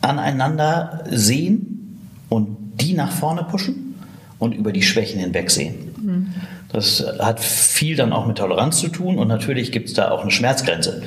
[0.00, 3.94] aneinander sehen und die nach vorne pushen
[4.38, 5.74] und über die Schwächen hinwegsehen.
[6.00, 6.26] Mhm.
[6.70, 10.22] Das hat viel dann auch mit Toleranz zu tun und natürlich gibt es da auch
[10.22, 11.02] eine Schmerzgrenze.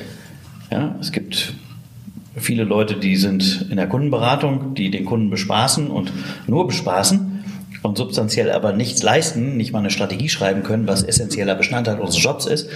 [0.70, 1.54] Ja, es gibt
[2.36, 6.12] viele Leute, die sind in der Kundenberatung, die den Kunden bespaßen und
[6.46, 7.31] nur bespaßen
[7.82, 12.22] und substanziell aber nichts leisten, nicht mal eine Strategie schreiben können, was essentieller Bestandteil unseres
[12.22, 12.68] Jobs ist,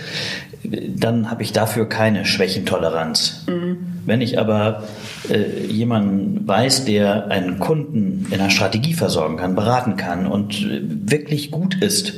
[0.65, 3.45] dann habe ich dafür keine Schwächentoleranz.
[3.47, 3.79] Mhm.
[4.05, 4.85] Wenn ich aber
[5.29, 10.67] äh, jemanden weiß, der einen Kunden in einer Strategie versorgen kann, beraten kann und
[11.09, 12.15] wirklich gut ist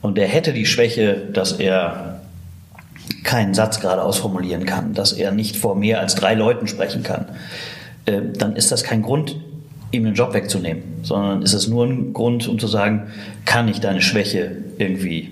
[0.00, 2.20] und der hätte die Schwäche, dass er
[3.24, 7.26] keinen Satz gerade ausformulieren kann, dass er nicht vor mehr als drei Leuten sprechen kann,
[8.06, 9.36] äh, dann ist das kein Grund,
[9.90, 13.08] ihm den Job wegzunehmen, sondern ist es nur ein Grund, um zu sagen,
[13.44, 15.30] kann ich deine Schwäche irgendwie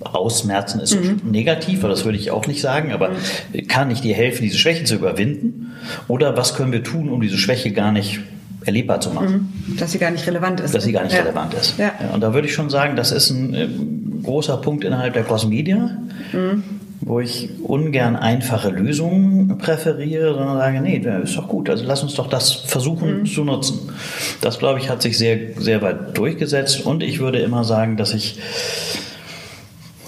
[0.00, 1.20] ausmerzen, ist mhm.
[1.30, 3.66] negativ, aber das würde ich auch nicht sagen, aber mhm.
[3.66, 5.72] kann ich dir helfen, diese Schwäche zu überwinden?
[6.06, 8.20] Oder was können wir tun, um diese Schwäche gar nicht
[8.64, 9.52] erlebbar zu machen?
[9.66, 9.76] Mhm.
[9.76, 10.74] Dass sie gar nicht relevant ist.
[10.74, 11.22] Dass sie gar nicht ja.
[11.22, 11.78] relevant ist.
[11.78, 11.92] Ja.
[12.00, 13.68] Ja, und da würde ich schon sagen, das ist ein äh,
[14.22, 15.98] großer Punkt innerhalb der Cross Media,
[16.32, 16.62] mhm.
[17.08, 22.14] Wo ich ungern einfache Lösungen präferiere, sondern sage, nee, ist doch gut, also lass uns
[22.14, 23.26] doch das versuchen mhm.
[23.26, 23.90] zu nutzen.
[24.42, 28.12] Das, glaube ich, hat sich sehr, sehr weit durchgesetzt und ich würde immer sagen, dass
[28.12, 28.38] ich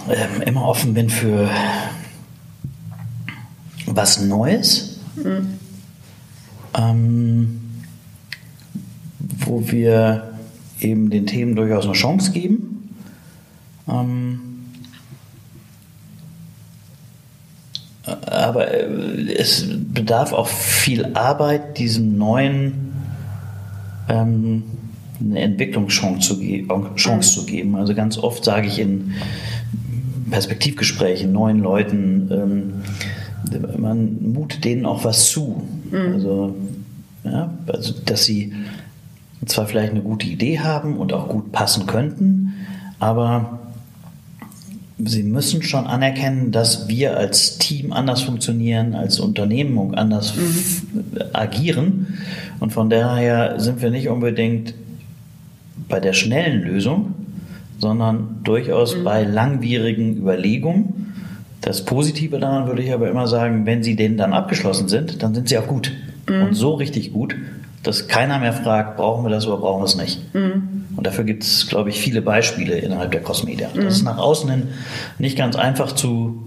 [0.08, 1.48] äh, immer offen bin für
[3.86, 5.00] was Neues.
[5.16, 5.58] Mhm.
[6.78, 7.60] Ähm,
[9.38, 10.34] wo wir
[10.80, 12.94] eben den Themen durchaus eine Chance geben
[13.88, 14.49] ähm,
[18.26, 22.92] aber äh, es bedarf auch viel Arbeit, diesem neuen
[24.08, 24.62] ähm,
[25.20, 27.76] eine Entwicklungschance zu, ge Chance zu geben.
[27.76, 29.12] Also ganz oft sage ich in
[30.30, 32.72] Perspektivgesprächen neuen Leuten, ähm,
[33.78, 35.62] man mutet denen auch was zu.
[35.90, 36.12] Mhm.
[36.14, 36.54] Also,
[37.24, 38.52] ja, also, dass sie
[39.46, 42.54] zwar vielleicht eine gute Idee haben und auch gut passen könnten,
[42.98, 43.58] aber
[45.04, 51.20] Sie müssen schon anerkennen, dass wir als Team anders funktionieren, als Unternehmung anders mhm.
[51.32, 52.18] agieren.
[52.60, 54.74] Und von daher sind wir nicht unbedingt
[55.88, 57.14] bei der schnellen Lösung,
[57.78, 59.04] sondern durchaus mhm.
[59.04, 61.14] bei langwierigen Überlegungen.
[61.60, 65.34] Das Positive daran würde ich aber immer sagen, wenn sie denn dann abgeschlossen sind, dann
[65.34, 65.92] sind sie auch gut.
[66.28, 66.42] Mhm.
[66.42, 67.36] Und so richtig gut,
[67.82, 70.34] dass keiner mehr fragt, brauchen wir das oder brauchen wir es nicht.
[70.34, 70.79] Mhm.
[71.00, 73.70] Und dafür gibt es, glaube ich, viele Beispiele innerhalb der Crossmedia.
[73.74, 74.62] Das ist nach außen hin
[75.18, 76.42] nicht ganz einfach zu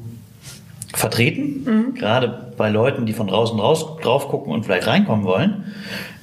[0.93, 1.95] vertreten, mhm.
[1.95, 5.63] gerade bei Leuten, die von draußen raus, drauf gucken und vielleicht reinkommen wollen.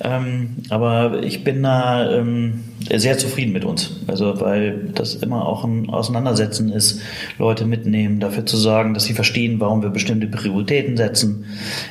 [0.00, 3.96] Ähm, aber ich bin da ähm, sehr zufrieden mit uns.
[4.06, 7.00] Also, weil das immer auch ein Auseinandersetzen ist,
[7.36, 11.46] Leute mitnehmen, dafür zu sorgen, dass sie verstehen, warum wir bestimmte Prioritäten setzen,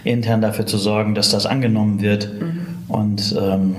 [0.05, 2.29] intern dafür zu sorgen, dass das angenommen wird.
[2.39, 2.65] Mhm.
[2.87, 3.75] Und ähm,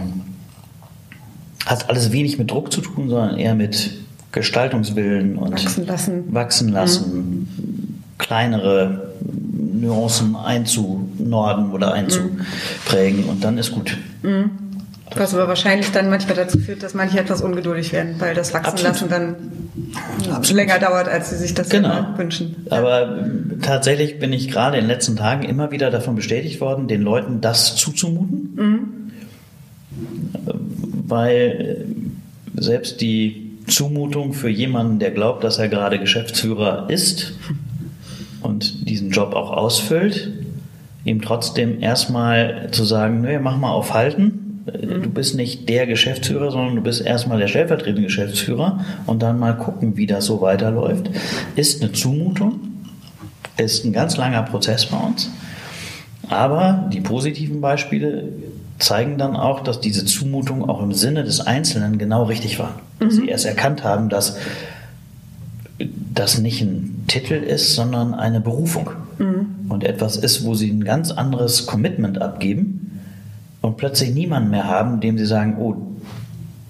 [1.66, 3.92] hat alles wenig mit Druck zu tun, sondern eher mit
[4.33, 6.35] Gestaltungswillen und wachsen lassen.
[6.35, 7.14] Wachsen lassen.
[7.14, 9.11] Mhm kleinere
[9.73, 13.96] Nuancen einzunorden oder einzuprägen und dann ist gut.
[14.23, 14.51] Mhm.
[15.16, 18.87] Was aber wahrscheinlich dann manchmal dazu führt, dass manche etwas ungeduldig werden, weil das Wachsen
[18.87, 18.92] Absolut.
[18.92, 19.37] lassen dann
[20.33, 20.62] Absolut.
[20.62, 22.07] länger dauert, als sie sich das genau.
[22.16, 22.55] wünschen.
[22.70, 23.18] Aber
[23.61, 27.40] tatsächlich bin ich gerade in den letzten Tagen immer wieder davon bestätigt worden, den Leuten
[27.40, 28.55] das zuzumuten.
[28.55, 29.00] Mhm.
[31.11, 31.85] Weil
[32.57, 37.35] selbst die Zumutung für jemanden, der glaubt, dass er gerade Geschäftsführer ist,
[38.42, 40.31] und diesen Job auch ausfüllt,
[41.05, 44.62] ihm trotzdem erstmal zu sagen, nö, mach mal auf Halten.
[44.66, 45.03] Mhm.
[45.03, 49.57] Du bist nicht der Geschäftsführer, sondern du bist erstmal der stellvertretende Geschäftsführer und dann mal
[49.57, 51.11] gucken, wie das so weiterläuft.
[51.57, 52.61] Ist eine Zumutung,
[53.57, 55.31] ist ein ganz langer Prozess bei uns.
[56.29, 58.29] Aber die positiven Beispiele
[58.81, 62.81] zeigen dann auch, dass diese Zumutung auch im Sinne des Einzelnen genau richtig war.
[62.99, 63.21] Dass mhm.
[63.21, 64.37] sie erst erkannt haben, dass
[66.12, 68.90] das nicht ein Titel ist, sondern eine Berufung.
[69.19, 69.47] Mhm.
[69.69, 73.01] Und etwas ist, wo sie ein ganz anderes Commitment abgeben
[73.61, 75.77] und plötzlich niemanden mehr haben, dem sie sagen, oh,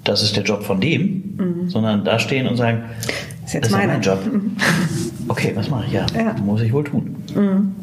[0.05, 1.70] das ist der Job von dem, mhm.
[1.70, 2.85] sondern da stehen und sagen,
[3.42, 4.20] das ist, jetzt das ist mein Job.
[4.25, 4.57] Mhm.
[5.29, 5.92] Okay, was mache ich?
[5.92, 7.16] Ja, ja, muss ich wohl tun.
[7.35, 7.75] Mhm.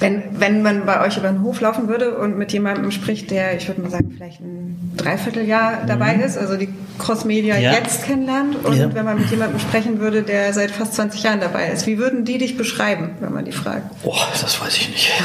[0.00, 3.56] Wenn, wenn man bei euch über den Hof laufen würde und mit jemandem spricht, der,
[3.56, 6.22] ich würde mal sagen, vielleicht ein Dreivierteljahr dabei mhm.
[6.22, 7.72] ist, also die Crossmedia ja.
[7.72, 8.94] jetzt kennenlernt, und ja.
[8.94, 12.24] wenn man mit jemandem sprechen würde, der seit fast 20 Jahren dabei ist, wie würden
[12.24, 14.02] die dich beschreiben, wenn man die fragt?
[14.02, 15.12] Boah, das weiß ich nicht.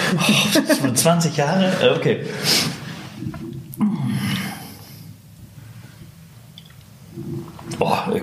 [0.86, 1.72] Oh, 20 Jahre?
[1.82, 2.26] Äh, okay.
[7.80, 8.14] Boah,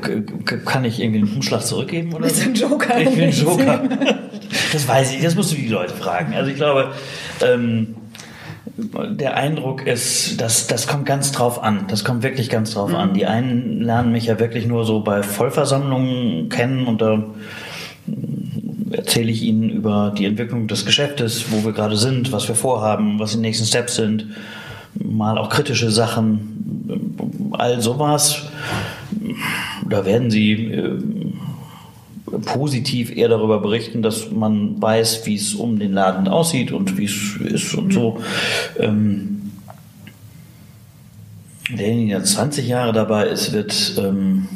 [0.64, 2.42] kann ich irgendwie einen Umschlag zurückgeben oder so?
[2.44, 3.00] Ein Joker.
[3.00, 3.82] Ich will einen Joker.
[4.72, 6.34] Das weiß ich, das musst du die Leute fragen.
[6.34, 6.92] Also ich glaube,
[7.40, 7.94] ähm,
[8.76, 11.86] der Eindruck ist, dass das kommt ganz drauf an.
[11.88, 12.96] Das kommt wirklich ganz drauf mhm.
[12.96, 13.14] an.
[13.14, 17.24] Die einen lernen mich ja wirklich nur so bei Vollversammlungen kennen und da
[18.90, 23.18] erzähle ich ihnen über die Entwicklung des Geschäftes, wo wir gerade sind, was wir vorhaben,
[23.18, 24.26] was die nächsten Steps sind,
[24.94, 28.48] mal auch kritische Sachen, all sowas.
[29.88, 30.99] Da werden sie äh,
[32.44, 37.05] positiv eher darüber berichten, dass man weiß, wie es um den Laden aussieht und wie
[37.05, 38.20] es ist und so.
[38.79, 39.53] Ähm,
[41.68, 44.49] derjenige, der 20 Jahre dabei ist, wird ähm,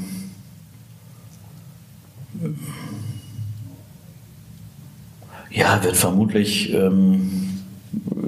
[5.51, 7.31] ja, wird vermutlich ähm,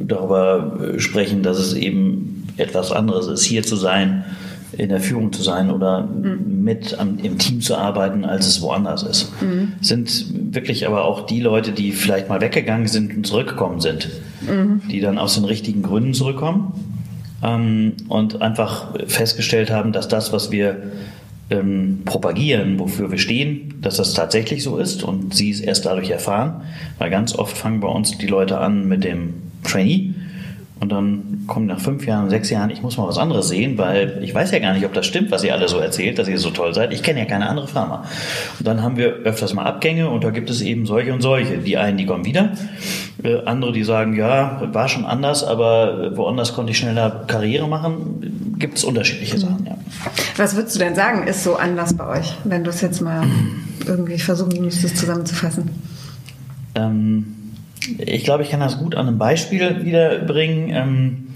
[0.06, 4.24] darüber sprechen, dass es eben etwas anderes ist, hier zu sein,
[4.78, 6.62] in der Führung zu sein oder mhm.
[6.62, 9.32] mit am, im Team zu arbeiten, als es woanders ist.
[9.42, 9.72] Mhm.
[9.80, 14.08] Sind wirklich aber auch die Leute, die vielleicht mal weggegangen sind und zurückgekommen sind,
[14.42, 14.82] mhm.
[14.90, 16.72] die dann aus den richtigen Gründen zurückkommen
[17.42, 20.82] ähm, und einfach festgestellt haben, dass das, was wir
[21.48, 26.10] ähm, propagieren, wofür wir stehen, dass das tatsächlich so ist und sie es erst dadurch
[26.10, 26.62] erfahren,
[26.98, 30.14] weil ganz oft fangen bei uns die Leute an mit dem Trainee
[30.78, 34.18] und dann kommt nach fünf Jahren, sechs Jahren, ich muss mal was anderes sehen, weil
[34.22, 36.38] ich weiß ja gar nicht, ob das stimmt, was ihr alle so erzählt, dass ihr
[36.38, 36.92] so toll seid.
[36.92, 38.04] Ich kenne ja keine andere Firma.
[38.58, 41.56] Und dann haben wir öfters mal Abgänge und da gibt es eben solche und solche.
[41.58, 42.50] Die einen, die kommen wieder,
[43.22, 48.54] äh, andere, die sagen, ja, war schon anders, aber woanders konnte ich schneller Karriere machen.
[48.58, 49.78] Gibt es unterschiedliche Sachen, ja.
[50.36, 53.26] Was würdest du denn sagen, ist so anders bei euch, wenn du es jetzt mal
[53.86, 55.70] irgendwie versuchen müsstest zusammenzufassen?
[56.74, 57.35] Ähm,
[57.98, 60.70] ich glaube, ich kann das gut an einem Beispiel wiederbringen.
[60.70, 61.26] Ähm,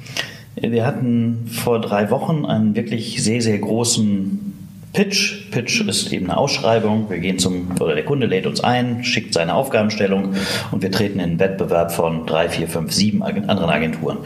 [0.57, 4.51] wir hatten vor drei Wochen einen wirklich sehr, sehr großen
[4.93, 5.51] Pitch.
[5.53, 7.09] Pitch ist eben eine Ausschreibung.
[7.09, 10.35] Wir gehen zum, oder der Kunde lädt uns ein, schickt seine Aufgabenstellung
[10.73, 14.19] und wir treten in den Wettbewerb von drei, vier, fünf, sieben anderen Agenturen.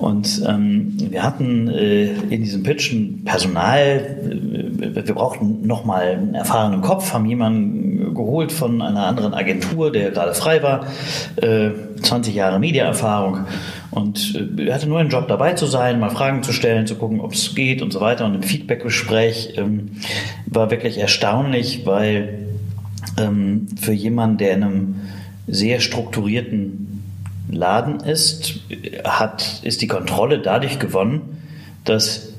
[0.00, 6.34] Und ähm, wir hatten äh, in diesem Pitch ein Personal, äh, wir brauchten nochmal einen
[6.34, 10.86] erfahrenen Kopf, haben jemanden geholt von einer anderen Agentur, der gerade frei war,
[11.36, 13.44] äh, 20 Jahre Mediaerfahrung
[13.90, 16.94] und äh, er hatte nur einen Job dabei zu sein, mal Fragen zu stellen, zu
[16.94, 18.24] gucken, ob es geht und so weiter.
[18.24, 19.90] Und im Feedbackgespräch ähm,
[20.46, 22.46] war wirklich erstaunlich, weil
[23.18, 24.94] ähm, für jemanden, der in einem
[25.46, 26.89] sehr strukturierten
[27.52, 28.60] Laden ist,
[29.04, 31.42] hat, ist die Kontrolle dadurch gewonnen,
[31.84, 32.30] dass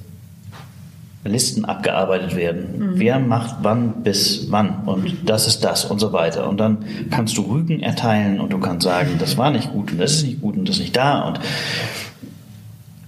[1.23, 2.65] Listen abgearbeitet werden.
[2.77, 2.91] Mhm.
[2.95, 6.49] Wer macht wann bis wann und das ist das und so weiter.
[6.49, 6.79] Und dann
[7.11, 10.23] kannst du Rügen erteilen und du kannst sagen, das war nicht gut und das ist
[10.23, 11.21] nicht gut und das ist nicht da.
[11.27, 11.39] Und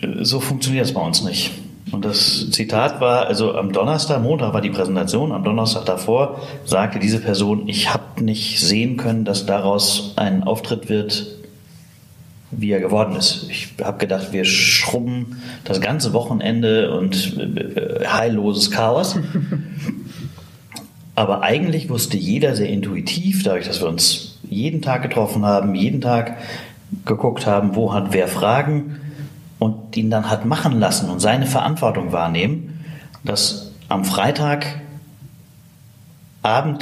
[0.01, 1.51] äh, so funktioniert es bei uns nicht.
[1.91, 6.97] Und das Zitat war, also am Donnerstag, Montag war die Präsentation, am Donnerstag davor sagte
[6.99, 11.27] diese Person, ich habe nicht sehen können, dass daraus ein Auftritt wird,
[12.57, 13.47] wie er geworden ist.
[13.49, 19.17] Ich habe gedacht, wir schrubben das ganze Wochenende und äh, heilloses Chaos.
[21.15, 26.01] Aber eigentlich wusste jeder sehr intuitiv, dadurch, dass wir uns jeden Tag getroffen haben, jeden
[26.01, 26.37] Tag
[27.05, 28.99] geguckt haben, wo hat wer Fragen
[29.59, 32.83] und ihn dann hat machen lassen und seine Verantwortung wahrnehmen,
[33.23, 34.79] dass am Freitagabend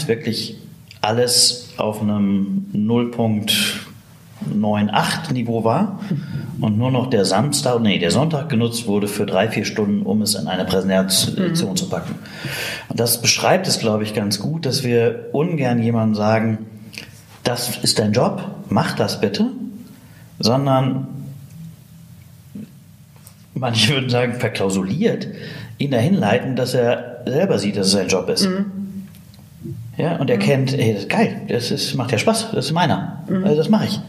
[0.08, 0.58] wirklich
[1.02, 3.81] alles auf einem Nullpunkt
[4.50, 6.00] 9,8 Niveau war
[6.60, 10.22] und nur noch der Samstag, nee, der Sonntag genutzt wurde für drei, vier Stunden, um
[10.22, 11.76] es in eine Präsentation mhm.
[11.76, 12.16] zu packen.
[12.90, 16.58] Und das beschreibt es, glaube ich, ganz gut, dass wir ungern jemandem sagen,
[17.44, 19.48] das ist dein Job, mach das bitte,
[20.40, 21.08] sondern
[23.54, 25.28] manche würden sagen, verklausuliert,
[25.78, 28.48] ihn dahin leiten, dass er selber sieht, dass es sein Job ist.
[28.48, 28.66] Mhm.
[29.98, 30.42] Ja, und er mhm.
[30.42, 33.44] kennt, ey, das ist geil, das ist, macht ja Spaß, das ist meiner, mhm.
[33.44, 34.00] also das mache ich.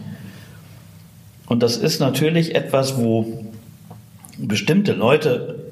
[1.53, 3.45] Und das ist natürlich etwas, wo
[4.39, 5.65] bestimmte Leute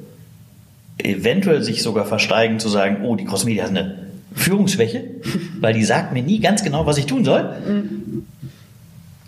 [0.99, 3.95] eventuell sich sogar versteigen zu sagen, oh, die Crossmedia hat eine
[4.35, 5.05] Führungsschwäche,
[5.59, 7.55] weil die sagt mir nie ganz genau, was ich tun soll.
[7.67, 8.27] Mhm.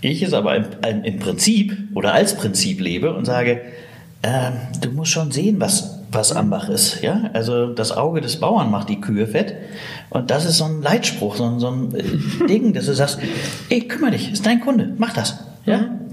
[0.02, 0.66] Ich es aber im,
[1.04, 3.62] im, Prinzip oder als Prinzip lebe und sage,
[4.22, 7.02] äh, du musst schon sehen, was, was Ambach ist.
[7.02, 7.32] Ja?
[7.34, 9.56] Also das Auge des Bauern macht die Kühe fett.
[10.12, 13.18] Und das ist so ein Leitspruch, so ein, so ein äh, Ding, dass du sagst,
[13.70, 15.39] ey, kümmere dich, ist dein Kunde, mach das.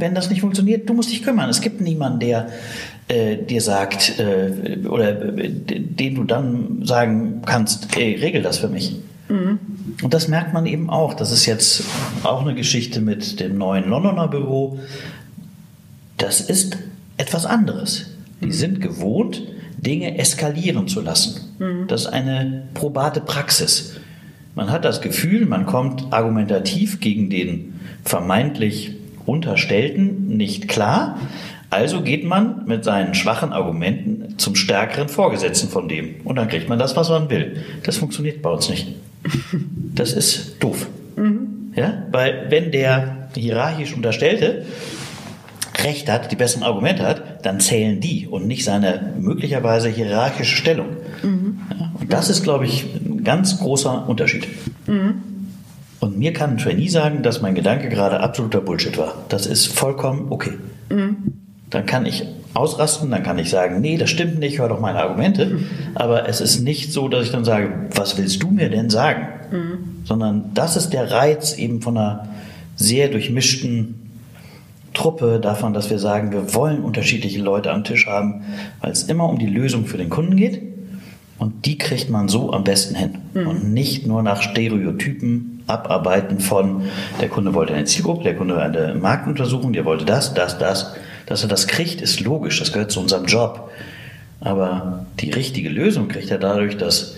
[0.01, 1.49] Wenn das nicht funktioniert, du musst dich kümmern.
[1.49, 2.49] Es gibt niemanden, der
[3.09, 8.69] äh, dir sagt, äh, oder äh, den du dann sagen kannst, ey, regel das für
[8.69, 8.97] mich.
[9.29, 9.59] Mhm.
[10.03, 11.15] Und das merkt man eben auch.
[11.15, 11.85] Das ist jetzt
[12.23, 14.79] auch eine Geschichte mit dem neuen Londoner Büro.
[16.17, 16.79] Das ist
[17.17, 18.07] etwas anderes.
[18.41, 18.53] Die mhm.
[18.53, 19.43] sind gewohnt,
[19.77, 21.41] Dinge eskalieren zu lassen.
[21.59, 21.87] Mhm.
[21.89, 23.97] Das ist eine probate Praxis.
[24.55, 28.97] Man hat das Gefühl, man kommt argumentativ gegen den vermeintlich
[29.31, 31.19] Unterstellten nicht klar.
[31.71, 36.17] Also geht man mit seinen schwachen Argumenten zum stärkeren Vorgesetzten von dem.
[36.25, 37.63] Und dann kriegt man das, was man will.
[37.85, 38.89] Das funktioniert bei uns nicht.
[39.95, 40.89] Das ist doof.
[41.17, 41.73] Mhm.
[41.77, 42.03] Ja?
[42.11, 44.65] Weil wenn der hierarchisch Unterstellte
[45.85, 50.89] Recht hat, die besseren Argumente hat, dann zählen die und nicht seine möglicherweise hierarchische Stellung.
[51.23, 51.61] Mhm.
[51.79, 51.93] Ja?
[52.01, 54.49] Und das ist, glaube ich, ein ganz großer Unterschied.
[54.89, 55.30] Mhm.
[56.01, 59.15] Und mir kann ein Trainee sagen, dass mein Gedanke gerade absoluter Bullshit war.
[59.29, 60.53] Das ist vollkommen okay.
[60.89, 61.35] Mhm.
[61.69, 64.99] Dann kann ich ausrasten, dann kann ich sagen, nee, das stimmt nicht, hör doch meine
[65.01, 65.47] Argumente.
[65.47, 65.67] Mhm.
[65.95, 69.29] Aber es ist nicht so, dass ich dann sage, was willst du mir denn sagen?
[69.53, 70.05] Mhm.
[70.05, 72.29] Sondern das ist der Reiz eben von einer
[72.77, 73.97] sehr durchmischten
[74.95, 78.43] Truppe davon, dass wir sagen, wir wollen unterschiedliche Leute am Tisch haben,
[78.81, 80.63] weil es immer um die Lösung für den Kunden geht.
[81.41, 83.17] Und die kriegt man so am besten hin.
[83.33, 83.47] Mhm.
[83.47, 86.83] Und nicht nur nach Stereotypen Abarbeiten von,
[87.19, 90.95] der Kunde wollte eine Zielgruppe, der Kunde eine Marktuntersuchung, der wollte das, das, das.
[91.25, 93.71] Dass er das kriegt, ist logisch, das gehört zu unserem Job.
[94.41, 97.17] Aber die richtige Lösung kriegt er dadurch, dass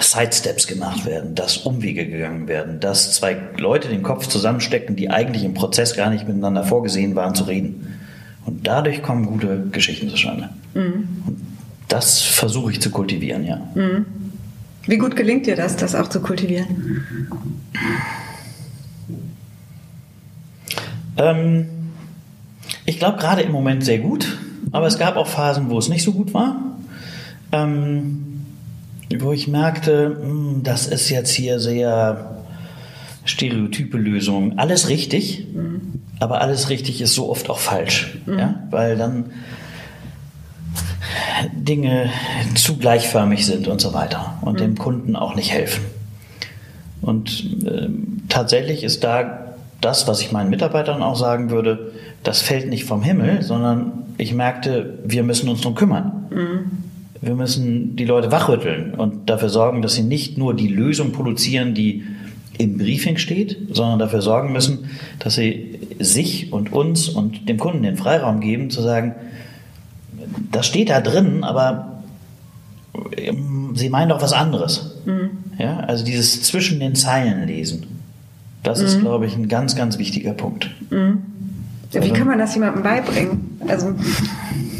[0.00, 5.44] Sidesteps gemacht werden, dass Umwege gegangen werden, dass zwei Leute den Kopf zusammenstecken, die eigentlich
[5.44, 7.98] im Prozess gar nicht miteinander vorgesehen waren zu reden.
[8.46, 10.48] Und dadurch kommen gute Geschichten zustande.
[10.72, 11.08] Mhm.
[11.26, 11.49] Und
[11.90, 13.60] das versuche ich zu kultivieren, ja.
[13.74, 14.06] Mhm.
[14.86, 17.04] Wie gut gelingt dir das, das auch zu kultivieren?
[21.18, 21.66] Ähm,
[22.86, 24.38] ich glaube gerade im Moment sehr gut,
[24.72, 26.76] aber es gab auch Phasen, wo es nicht so gut war.
[27.52, 28.44] Ähm,
[29.18, 32.42] wo ich merkte, mh, hm, das ist jetzt hier sehr
[33.24, 34.58] stereotype Lösung.
[34.58, 36.00] Alles richtig, mhm.
[36.20, 38.18] aber alles richtig ist so oft auch falsch.
[38.26, 38.38] Mhm.
[38.38, 38.62] Ja?
[38.70, 39.26] Weil dann
[41.52, 42.10] Dinge
[42.54, 44.58] zu gleichförmig sind und so weiter und mhm.
[44.58, 45.84] dem Kunden auch nicht helfen.
[47.02, 47.88] Und äh,
[48.28, 53.02] tatsächlich ist da das, was ich meinen Mitarbeitern auch sagen würde, das fällt nicht vom
[53.02, 56.26] Himmel, sondern ich merkte, wir müssen uns darum kümmern.
[56.30, 56.70] Mhm.
[57.22, 61.74] Wir müssen die Leute wachrütteln und dafür sorgen, dass sie nicht nur die Lösung produzieren,
[61.74, 62.04] die
[62.56, 67.82] im Briefing steht, sondern dafür sorgen müssen, dass sie sich und uns und dem Kunden
[67.82, 69.14] den Freiraum geben, zu sagen,
[70.50, 72.02] das steht da drin, aber
[73.16, 74.96] ähm, sie meinen doch was anderes.
[75.04, 75.30] Mhm.
[75.58, 77.86] Ja, also dieses zwischen den Zeilen lesen.
[78.62, 78.86] Das mhm.
[78.86, 80.70] ist, glaube ich, ein ganz, ganz wichtiger Punkt.
[80.90, 81.22] Mhm.
[81.92, 83.58] Wie also, kann man das jemandem beibringen?
[83.66, 83.94] Also,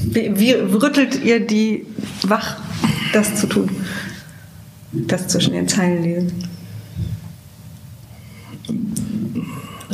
[0.05, 1.87] wie, wie rüttelt ihr die
[2.23, 2.57] wach,
[3.13, 3.69] das zu tun?
[4.93, 6.33] Das zwischen den Zeilen lesen?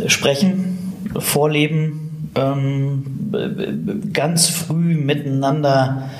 [0.08, 0.78] Sprechen,
[1.18, 2.05] vorleben,
[2.36, 6.10] ähm, ganz früh miteinander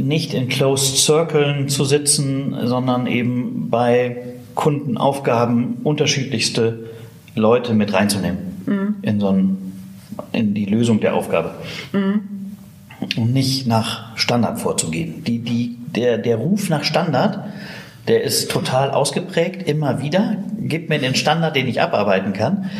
[0.00, 4.16] nicht in Closed Circles zu sitzen, sondern eben bei
[4.54, 6.90] Kundenaufgaben unterschiedlichste
[7.34, 8.96] Leute mit reinzunehmen mhm.
[9.02, 9.56] in so ein,
[10.32, 11.54] in die Lösung der Aufgabe.
[11.92, 12.20] Mhm.
[13.16, 15.24] Und nicht nach Standard vorzugehen.
[15.24, 17.40] Die, die, der, der Ruf nach Standard,
[18.08, 20.36] der ist total ausgeprägt, immer wieder.
[20.60, 22.70] Gib mir den Standard, den ich abarbeiten kann.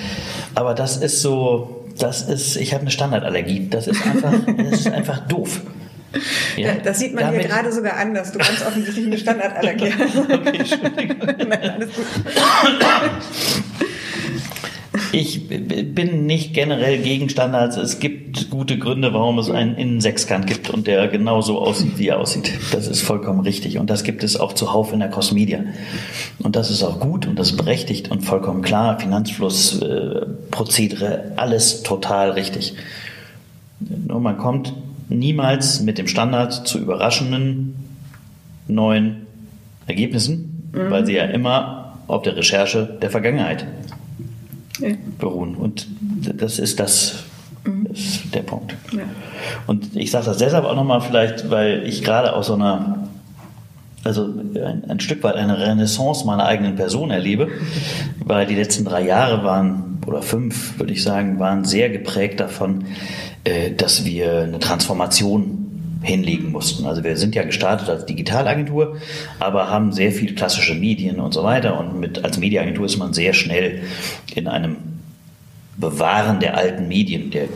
[0.55, 3.69] Aber das ist so, das ist, ich habe eine Standardallergie.
[3.69, 5.61] Das ist einfach, das ist einfach doof.
[6.57, 8.31] Ja, das sieht man hier gerade sogar anders.
[8.33, 10.17] Du ganz offensichtlich eine Standardallergie hast.
[10.17, 11.17] okay, Entschuldigung.
[11.49, 12.07] Nein, alles gut.
[15.15, 17.77] Ich bin nicht generell gegen Standards.
[17.77, 22.19] Es gibt gute Gründe, warum es einen Innensechskant gibt und der genauso aussieht, wie er
[22.19, 22.53] aussieht.
[22.73, 23.79] Das ist vollkommen richtig.
[23.79, 25.61] Und das gibt es auch zuhauf in der Crossmedia.
[26.41, 28.99] Und das ist auch gut und das ist berechtigt und vollkommen klar.
[28.99, 32.75] Finanzfluss, äh, Prozedere, alles total richtig.
[33.81, 34.73] Nur man kommt
[35.09, 37.75] niemals mit dem Standard zu überraschenden
[38.67, 39.27] neuen
[39.87, 40.91] Ergebnissen, mhm.
[40.91, 43.67] weil sie ja immer auf der Recherche der Vergangenheit.
[45.19, 45.55] Beruhen.
[45.55, 47.25] Und das ist das,
[47.65, 47.87] mhm.
[47.87, 48.75] ist der Punkt.
[48.93, 49.03] Ja.
[49.67, 53.09] Und ich sage das deshalb auch nochmal vielleicht, weil ich gerade aus so einer
[54.05, 57.49] also ein, ein, Stück weit eine Renaissance meiner eigenen Person erlebe,
[58.25, 62.85] weil die letzten drei Jahre waren, oder fünf, würde ich sagen, waren sehr geprägt davon,
[63.45, 65.64] äh, dass wir eine Transformation
[66.05, 66.87] hinlegen mussten.
[66.87, 68.97] Also wir sind ja gestartet als Digitalagentur,
[69.41, 71.79] aber haben sehr viel klassische Medien und so weiter.
[71.79, 73.83] Und mit, als Mediaagentur ist man sehr schnell
[74.35, 74.77] in einem
[75.77, 77.49] Bewahren der alten Medien, der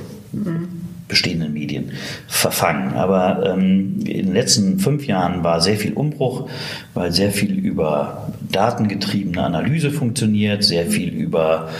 [1.08, 1.92] bestehenden Medien
[2.28, 2.92] verfangen.
[2.94, 6.48] Aber ähm, in den letzten fünf Jahren war sehr viel Umbruch,
[6.94, 11.70] weil sehr viel über datengetriebene Analyse funktioniert, sehr viel über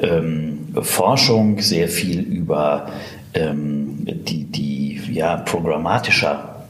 [0.00, 2.90] ähm, Forschung, sehr viel über
[3.32, 6.66] ähm, die, die ja, programmatischer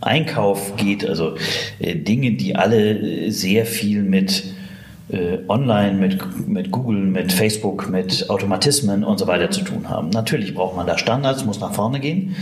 [0.00, 1.36] Einkauf geht, also
[1.78, 4.44] äh, Dinge, die alle sehr viel mit
[5.08, 10.10] äh, online, mit, mit Google, mit Facebook, mit Automatismen und so weiter zu tun haben.
[10.10, 12.36] Natürlich braucht man da Standards, muss nach vorne gehen.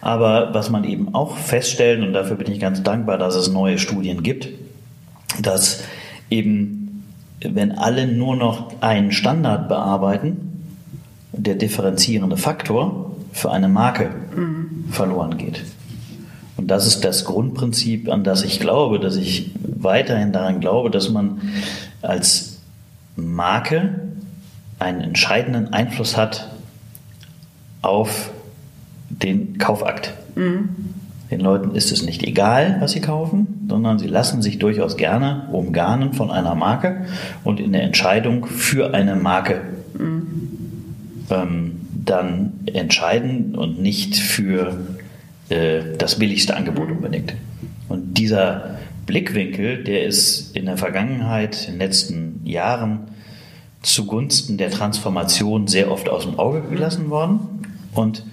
[0.00, 3.78] Aber was man eben auch feststellt, und dafür bin ich ganz dankbar, dass es neue
[3.78, 4.48] Studien gibt,
[5.42, 5.84] dass
[6.30, 7.04] eben,
[7.40, 10.48] wenn alle nur noch einen Standard bearbeiten,
[11.32, 14.57] der differenzierende Faktor für eine Marke mhm.
[14.90, 15.64] Verloren geht.
[16.56, 21.08] Und das ist das Grundprinzip, an das ich glaube, dass ich weiterhin daran glaube, dass
[21.08, 21.40] man
[22.02, 22.60] als
[23.16, 24.00] Marke
[24.78, 26.50] einen entscheidenden Einfluss hat
[27.82, 28.30] auf
[29.08, 30.14] den Kaufakt.
[30.34, 30.70] Mhm.
[31.30, 35.48] Den Leuten ist es nicht egal, was sie kaufen, sondern sie lassen sich durchaus gerne
[35.52, 37.04] umgarnen von einer Marke
[37.44, 39.60] und in der Entscheidung für eine Marke
[39.96, 40.48] mhm
[41.30, 44.78] ähm, dann entscheiden und nicht für
[45.48, 47.34] äh, das billigste Angebot unbedingt.
[47.88, 53.08] Und dieser Blickwinkel, der ist in der Vergangenheit, in den letzten Jahren
[53.82, 57.40] zugunsten der Transformation sehr oft aus dem Auge gelassen worden.
[57.94, 58.24] Und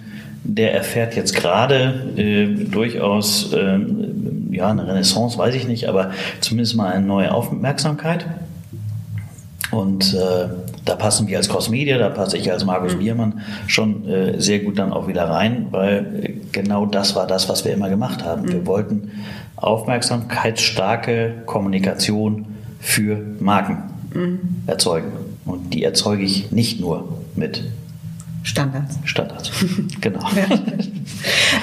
[0.44, 3.78] der erfährt jetzt gerade äh, durchaus äh,
[4.50, 8.26] ja, eine Renaissance, weiß ich nicht, aber zumindest mal eine neue Aufmerksamkeit.
[9.70, 10.48] Und äh,
[10.84, 12.98] da passen wir als Crossmedia, da passe ich als Markus mhm.
[12.98, 17.48] Biermann schon äh, sehr gut dann auch wieder rein, weil äh, genau das war das,
[17.48, 18.42] was wir immer gemacht haben.
[18.42, 18.52] Mhm.
[18.52, 19.10] Wir wollten
[19.56, 22.46] aufmerksamkeitsstarke Kommunikation
[22.80, 23.78] für Marken
[24.14, 24.40] mhm.
[24.66, 25.12] erzeugen.
[25.44, 27.64] Und die erzeuge ich nicht nur mit
[28.42, 28.98] Standards.
[29.04, 29.50] Standards,
[30.00, 30.20] genau.
[30.20, 30.56] Ja.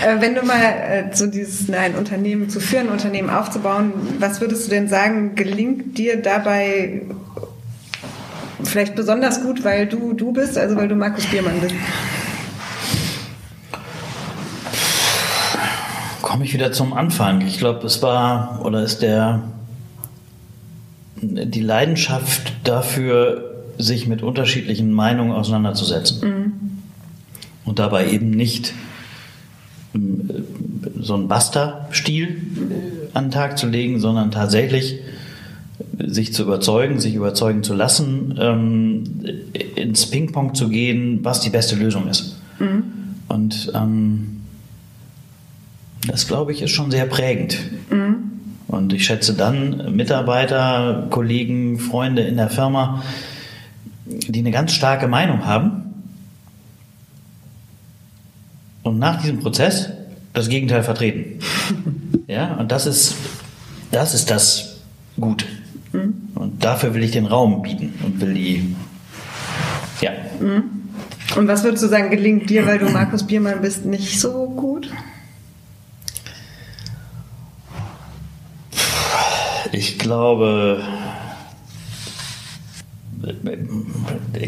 [0.05, 4.41] Äh, wenn du mal äh, so dieses, ein Unternehmen zu führen, ein Unternehmen aufzubauen, was
[4.41, 7.03] würdest du denn sagen, gelingt dir dabei
[8.65, 11.75] vielleicht besonders gut, weil du du bist, also weil du Markus Biermann bist?
[16.21, 17.41] Komme ich wieder zum Anfang.
[17.41, 19.43] Ich glaube, es war oder ist der
[21.23, 26.29] die Leidenschaft dafür, sich mit unterschiedlichen Meinungen auseinanderzusetzen.
[26.29, 26.53] Mhm.
[27.65, 28.73] Und dabei eben nicht
[29.93, 29.99] äh,
[30.99, 32.41] so einen Basta-Stil
[33.13, 34.99] an den Tag zu legen, sondern tatsächlich
[35.97, 39.03] sich zu überzeugen, sich überzeugen zu lassen, ähm,
[39.75, 42.39] ins Ping-Pong zu gehen, was die beste Lösung ist.
[42.59, 42.83] Mhm.
[43.27, 44.41] Und ähm,
[46.07, 47.57] das, glaube ich, ist schon sehr prägend.
[47.89, 48.15] Mhm.
[48.67, 53.03] Und ich schätze dann Mitarbeiter, Kollegen, Freunde in der Firma,
[54.05, 55.83] die eine ganz starke Meinung haben
[58.83, 59.89] und nach diesem Prozess
[60.33, 61.39] das Gegenteil vertreten.
[62.25, 63.15] Ja, und das ist
[63.91, 64.77] das, ist das
[65.19, 65.45] Gute.
[65.93, 66.29] Mhm.
[66.35, 68.75] Und dafür will ich den Raum bieten und will die,
[70.01, 70.11] ja.
[70.39, 70.63] Mhm.
[71.37, 74.89] Und was würdest du sagen, gelingt dir, weil du Markus Biermann bist, nicht so gut?
[79.71, 80.83] Ich glaube,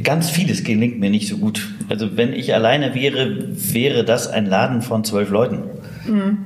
[0.03, 1.73] ganz vieles gelingt mir nicht so gut.
[1.89, 5.63] Also wenn ich alleine wäre, wäre das ein Laden von zwölf Leuten.
[6.07, 6.37] Mhm.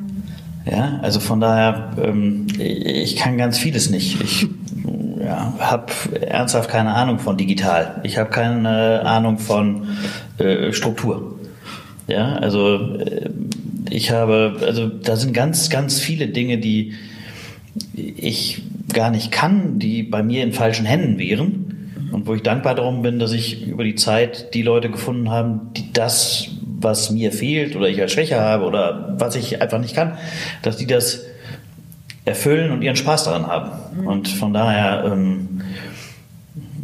[0.70, 4.22] Ja, also von daher, ähm, ich kann ganz vieles nicht.
[4.22, 4.48] Ich
[5.20, 5.92] ja, habe
[6.22, 8.00] ernsthaft keine Ahnung von digital.
[8.04, 9.88] Ich habe keine Ahnung von
[10.38, 11.40] äh, Struktur.
[12.08, 13.30] Ja, also äh,
[13.90, 16.94] ich habe, also da sind ganz, ganz viele Dinge, die
[17.96, 18.64] ich
[18.94, 23.02] gar nicht kann, die bei mir in falschen Händen wären und wo ich dankbar darum
[23.02, 26.50] bin, dass ich über die Zeit die Leute gefunden habe, die das,
[26.82, 30.18] was mir fehlt oder ich als Schwäche habe oder was ich einfach nicht kann,
[30.62, 31.22] dass die das
[32.26, 34.06] erfüllen und ihren Spaß daran haben.
[34.06, 35.62] Und von daher, ähm,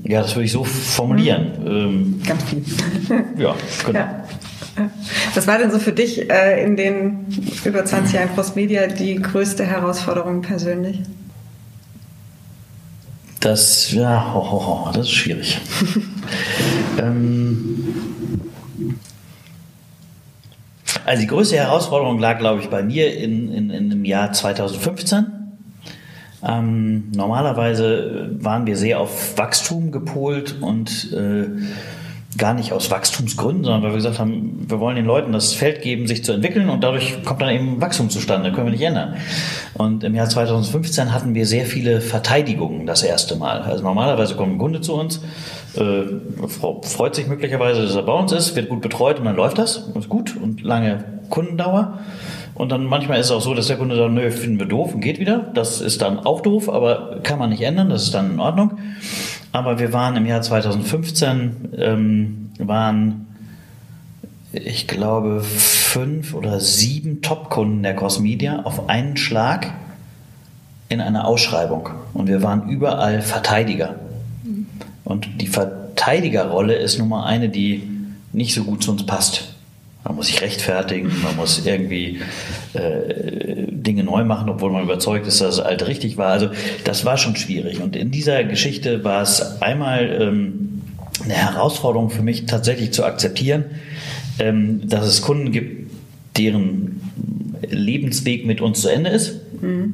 [0.03, 1.47] ja, das würde ich so formulieren.
[1.65, 2.63] Ähm, Ganz viel.
[3.37, 3.99] ja, genau.
[3.99, 4.25] Ja.
[5.33, 7.25] Was war denn so für dich äh, in den
[7.63, 11.01] über 20 Jahren Cross Media die größte Herausforderung persönlich?
[13.39, 15.61] Das, ja, ho, ho, ho, das ist schwierig.
[16.99, 18.14] ähm,
[21.05, 25.25] also die größte Herausforderung lag, glaube ich, bei mir in, in, in dem Jahr 2015.
[26.43, 31.47] Ähm, normalerweise waren wir sehr auf Wachstum gepolt und äh,
[32.37, 35.81] gar nicht aus Wachstumsgründen, sondern weil wir gesagt haben, wir wollen den Leuten das Feld
[35.81, 39.15] geben, sich zu entwickeln und dadurch kommt dann eben Wachstum zustande, können wir nicht ändern.
[39.73, 43.61] Und im Jahr 2015 hatten wir sehr viele Verteidigungen das erste Mal.
[43.61, 45.21] Also normalerweise kommt ein Kunde zu uns,
[45.77, 49.57] äh, freut sich möglicherweise, dass er bei uns ist, wird gut betreut und dann läuft
[49.57, 51.99] das, ist gut und lange Kundendauer.
[52.55, 54.93] Und dann manchmal ist es auch so, dass der Kunde sagt, nö, finden wir doof
[54.93, 55.51] und geht wieder.
[55.53, 58.77] Das ist dann auch doof, aber kann man nicht ändern, das ist dann in Ordnung.
[59.51, 63.27] Aber wir waren im Jahr 2015, ähm, waren,
[64.53, 69.73] ich glaube, fünf oder sieben Top-Kunden der Cosmedia auf einen Schlag
[70.87, 71.89] in einer Ausschreibung.
[72.13, 73.95] Und wir waren überall Verteidiger.
[75.05, 77.83] Und die Verteidigerrolle ist nun mal eine, die
[78.33, 79.53] nicht so gut zu uns passt.
[80.03, 82.19] Man muss sich rechtfertigen, man muss irgendwie
[82.73, 86.27] äh, Dinge neu machen, obwohl man überzeugt ist, dass das alte richtig war.
[86.27, 86.49] Also
[86.83, 87.81] das war schon schwierig.
[87.81, 90.81] Und in dieser Geschichte war es einmal ähm,
[91.23, 93.65] eine Herausforderung für mich tatsächlich zu akzeptieren,
[94.37, 95.91] ähm, dass es Kunden gibt,
[96.37, 97.01] deren
[97.67, 99.39] Lebensweg mit uns zu Ende ist.
[99.61, 99.93] Mhm.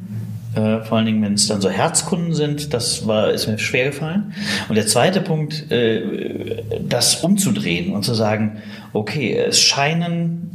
[0.54, 3.86] Äh, vor allen Dingen, wenn es dann so Herzkunden sind, das war, ist mir schwer
[3.86, 4.34] gefallen.
[4.68, 8.58] Und der zweite Punkt, äh, das umzudrehen und zu sagen,
[8.92, 10.50] okay, es scheinen,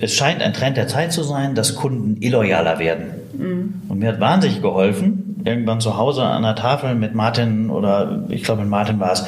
[0.00, 3.04] es scheint ein Trend der Zeit zu sein, dass Kunden illoyaler werden.
[3.38, 3.82] Mhm.
[3.88, 8.42] Und mir hat wahnsinnig geholfen, irgendwann zu Hause an der Tafel mit Martin oder ich
[8.42, 9.24] glaube mit Martin war es,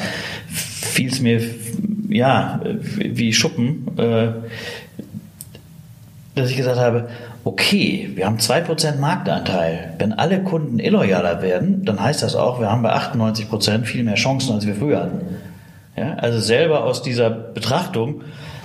[0.49, 1.41] fiel es mir
[2.09, 2.59] ja
[2.97, 4.27] wie Schuppen, äh,
[6.35, 7.09] dass ich gesagt habe,
[7.43, 9.93] okay, wir haben 2% Marktanteil.
[9.99, 14.15] Wenn alle Kunden illoyaler werden, dann heißt das auch, wir haben bei 98% viel mehr
[14.15, 15.21] Chancen, als wir früher hatten.
[15.95, 18.21] Ja, also selber aus dieser Betrachtung,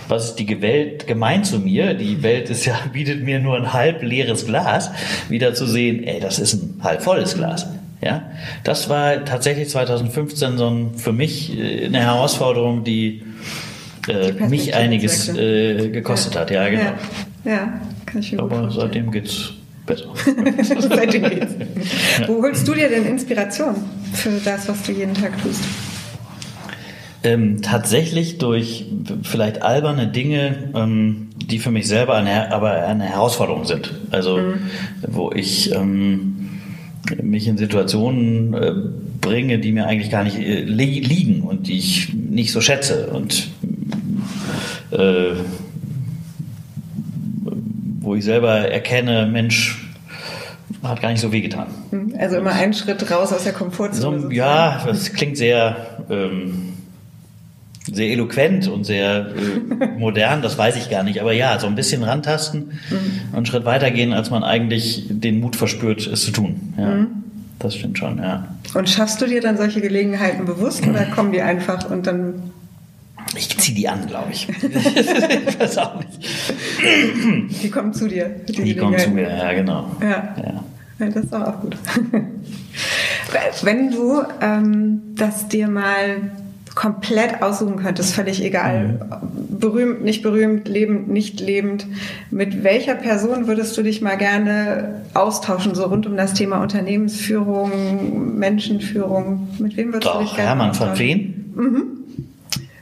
[0.08, 1.92] was ist die Welt gemein zu mir?
[1.92, 4.90] Die Welt ist ja, bietet mir nur ein halb leeres Glas,
[5.28, 7.66] wieder zu sehen, ey, das ist ein halb volles Glas.
[8.00, 8.30] Ja,
[8.62, 13.24] das war tatsächlich 2015 so ein, für mich äh, eine Herausforderung, die,
[14.06, 16.40] äh, die mich einiges äh, gekostet ja.
[16.40, 16.50] hat.
[16.52, 16.82] Ja, genau.
[16.82, 16.94] Ja,
[17.48, 17.80] ja.
[18.06, 19.52] Kann ich mir Aber gut seitdem geht's
[19.86, 20.12] besser.
[20.78, 21.54] seitdem geht's.
[22.20, 22.28] Ja.
[22.28, 23.74] Wo holst du dir denn Inspiration
[24.12, 25.64] für das, was du jeden Tag tust?
[27.24, 28.86] Ähm, tatsächlich durch
[29.22, 33.92] vielleicht alberne Dinge, ähm, die für mich selber eine, aber eine Herausforderung sind.
[34.10, 34.60] Also mhm.
[35.08, 36.60] wo ich ähm,
[37.20, 38.72] mich in Situationen äh,
[39.20, 43.08] bringe, die mir eigentlich gar nicht äh, li liegen und die ich nicht so schätze
[43.08, 43.48] und
[44.90, 45.32] äh,
[48.08, 49.78] wo ich selber erkenne, Mensch,
[50.82, 51.66] hat gar nicht so wehgetan.
[51.90, 54.20] Hm, also immer einen Schritt raus aus der Komfortzone.
[54.20, 55.76] So, ja, das klingt sehr,
[56.08, 56.72] ähm,
[57.92, 61.20] sehr eloquent und sehr äh, modern, das weiß ich gar nicht.
[61.20, 62.96] Aber ja, so ein bisschen rantasten mhm.
[63.30, 66.74] und einen Schritt weitergehen, als man eigentlich den Mut verspürt, es zu tun.
[66.78, 67.06] Ja, mhm.
[67.58, 68.48] Das stimmt schon, ja.
[68.74, 72.47] Und schaffst du dir dann solche Gelegenheiten bewusst oder kommen die einfach und dann
[73.36, 74.48] ich ziehe die an, glaube ich.
[74.48, 76.52] ich weiß auch nicht.
[77.62, 78.28] Die kommen zu dir.
[78.48, 79.90] Die, die kommen zu mir, ja, genau.
[80.00, 80.34] Ja.
[80.36, 80.64] ja.
[80.98, 81.76] ja das ist auch gut.
[83.62, 86.30] Wenn du ähm, das dir mal
[86.78, 89.58] komplett aussuchen könntest, völlig egal, mhm.
[89.58, 91.86] berühmt, nicht berühmt, lebend, nicht lebend,
[92.30, 98.38] mit welcher Person würdest du dich mal gerne austauschen, so rund um das Thema Unternehmensführung,
[98.38, 99.48] Menschenführung?
[99.58, 101.52] Mit wem würdest Doch, du dich gerne Hermann von Feen?
[101.56, 101.82] Mhm.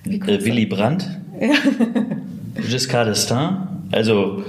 [0.09, 1.09] Äh, Willy Brandt?
[1.41, 1.55] Ja.
[2.69, 3.77] Giscard d'Estaing?
[3.93, 4.43] Also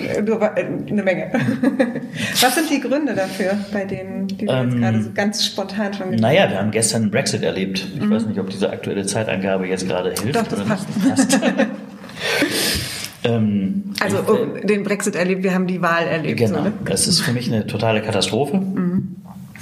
[0.00, 1.30] äh, eine Menge.
[2.40, 5.94] Was sind die Gründe dafür, bei denen, die du ähm, jetzt gerade so ganz spontan
[5.94, 7.86] schon gesagt Naja, wir haben gestern einen Brexit erlebt.
[7.94, 8.10] Ich mhm.
[8.10, 10.36] weiß nicht, ob diese aktuelle Zeitangabe jetzt gerade hilft.
[10.36, 10.86] Doch, das passt.
[11.08, 11.40] passt.
[13.24, 16.38] ähm, also ich, oh, den Brexit erlebt, wir haben die Wahl erlebt.
[16.38, 16.72] Genau, so, ne?
[16.84, 18.58] das ist für mich eine totale Katastrophe.
[18.58, 19.16] Mhm.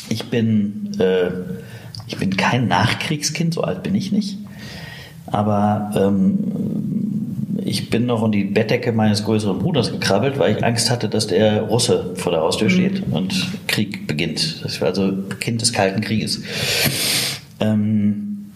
[0.09, 1.31] Ich bin, äh,
[2.07, 4.39] ich bin kein Nachkriegskind, so alt bin ich nicht.
[5.33, 6.39] Aber ähm,
[7.65, 11.27] ich bin noch in die Bettdecke meines größeren Bruders gekrabbelt, weil ich Angst hatte, dass
[11.27, 12.73] der Russe vor der Haustür mhm.
[12.73, 14.63] steht und Krieg beginnt.
[14.63, 16.43] Das war also Kind des Kalten Krieges.
[17.61, 18.53] Ähm,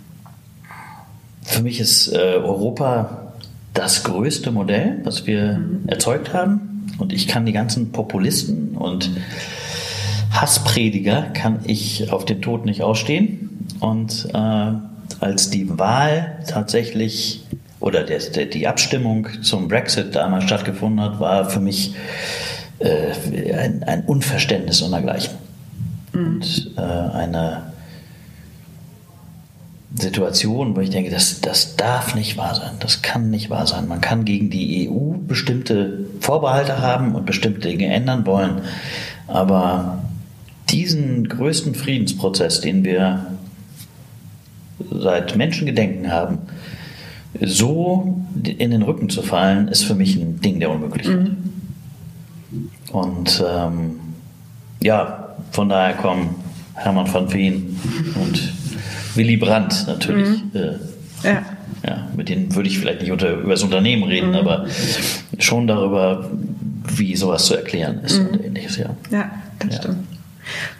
[1.42, 3.32] für mich ist äh, Europa
[3.72, 5.88] das größte Modell, was wir mhm.
[5.88, 6.88] erzeugt haben.
[6.98, 9.10] Und ich kann die ganzen Populisten und
[10.30, 13.66] Hassprediger kann ich auf den Tod nicht ausstehen.
[13.80, 14.72] Und äh,
[15.20, 17.44] als die Wahl tatsächlich
[17.80, 21.94] oder der, der, die Abstimmung zum Brexit damals stattgefunden hat, war für mich
[22.78, 25.34] äh, ein, ein, Unverständnis untergleichen.
[26.12, 26.26] Mhm.
[26.26, 27.72] Und äh, eine
[29.94, 33.88] Situation, wo ich denke, das, das darf nicht wahr sein, das kann nicht wahr sein.
[33.88, 38.62] Man kann gegen die EU bestimmte Vorbehalte haben und bestimmte Dinge ändern wollen,
[39.26, 40.02] aber
[40.68, 43.26] diesen größten Friedensprozess, den wir
[44.90, 46.38] seit Menschengedenken haben,
[47.40, 51.30] so in den Rücken zu fallen, ist für mich ein Ding der Unmöglichkeit.
[51.30, 51.36] Mhm.
[52.92, 54.00] Und ähm,
[54.82, 56.36] ja, von daher kommen
[56.74, 57.78] Hermann van Veen
[58.22, 58.52] und
[59.14, 60.28] Willy Brandt natürlich.
[60.28, 60.50] Mhm.
[60.54, 61.42] Äh, ja.
[61.86, 62.08] ja.
[62.16, 64.36] Mit denen würde ich vielleicht nicht unter, über das Unternehmen reden, mhm.
[64.36, 64.66] aber
[65.38, 66.30] schon darüber,
[66.88, 68.46] wie sowas zu erklären ist und mhm.
[68.46, 68.90] ähnliches, ja.
[69.10, 69.82] Ja, das ja.
[69.82, 69.98] stimmt.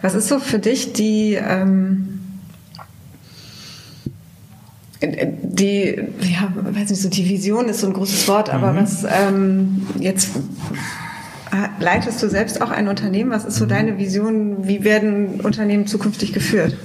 [0.01, 2.06] Was ist so für dich die ähm
[5.01, 8.77] die, ja, weiß nicht, so die Vision ist so ein großes Wort, aber mhm.
[8.77, 10.35] was ähm, jetzt
[11.51, 13.31] äh, leitest du selbst auch ein Unternehmen?
[13.31, 13.69] Was ist so mhm.
[13.69, 14.67] deine Vision?
[14.67, 16.75] Wie werden Unternehmen zukünftig geführt?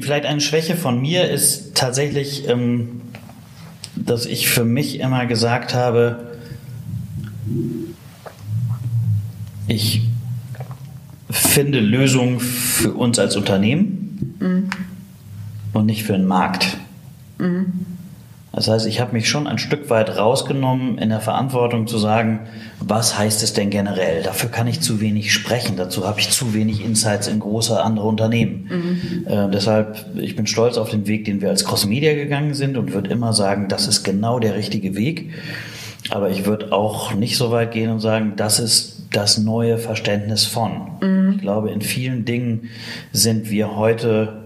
[0.00, 3.02] Vielleicht eine Schwäche von mir ist tatsächlich, ähm,
[3.94, 6.36] dass ich für mich immer gesagt habe,
[9.68, 10.02] ich
[11.30, 14.70] finde Lösungen für uns als Unternehmen mhm.
[15.72, 16.76] und nicht für den Markt.
[17.38, 17.86] Mhm.
[18.52, 22.40] Das heißt, ich habe mich schon ein Stück weit rausgenommen in der Verantwortung zu sagen,
[22.80, 24.24] was heißt es denn generell?
[24.24, 28.06] Dafür kann ich zu wenig sprechen, dazu habe ich zu wenig Insights in große andere
[28.06, 28.68] Unternehmen.
[28.68, 29.26] Mhm.
[29.26, 32.76] Äh, deshalb, ich bin stolz auf den Weg, den wir als Cross Media gegangen sind
[32.76, 35.30] und würde immer sagen, das ist genau der richtige Weg.
[36.10, 40.46] Aber ich würde auch nicht so weit gehen und sagen, das ist das neue Verständnis
[40.46, 40.92] von.
[41.00, 41.32] Mhm.
[41.36, 42.70] Ich glaube, in vielen Dingen
[43.12, 44.40] sind wir heute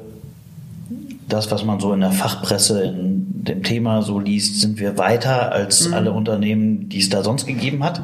[1.28, 5.52] das, was man so in der Fachpresse in dem Thema so liest, sind wir weiter
[5.52, 5.94] als mhm.
[5.94, 8.02] alle Unternehmen, die es da sonst gegeben hat.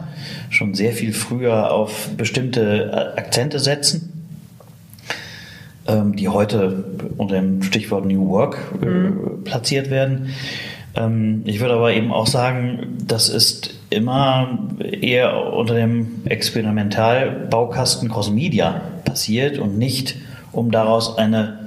[0.49, 4.13] Schon sehr viel früher auf bestimmte Akzente setzen,
[5.87, 6.85] ähm, die heute
[7.17, 9.45] unter dem Stichwort New Work äh, mhm.
[9.45, 10.31] platziert werden.
[10.95, 18.31] Ähm, ich würde aber eben auch sagen, das ist immer eher unter dem Experimentalbaukasten Cross
[18.31, 20.17] Media passiert und nicht,
[20.53, 21.59] um daraus eine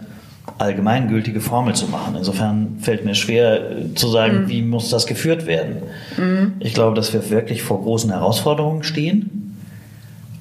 [0.58, 2.16] allgemeingültige Formel zu machen.
[2.18, 3.62] Insofern fällt mir schwer
[3.96, 4.50] zu sagen, mhm.
[4.50, 5.78] wie muss das geführt werden.
[6.18, 6.54] Mhm.
[6.60, 9.58] Ich glaube, dass wir wirklich vor großen Herausforderungen stehen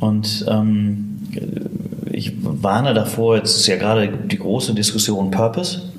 [0.00, 1.20] und ähm,
[2.10, 5.91] ich warne davor, jetzt ist ja gerade die große Diskussion Purpose.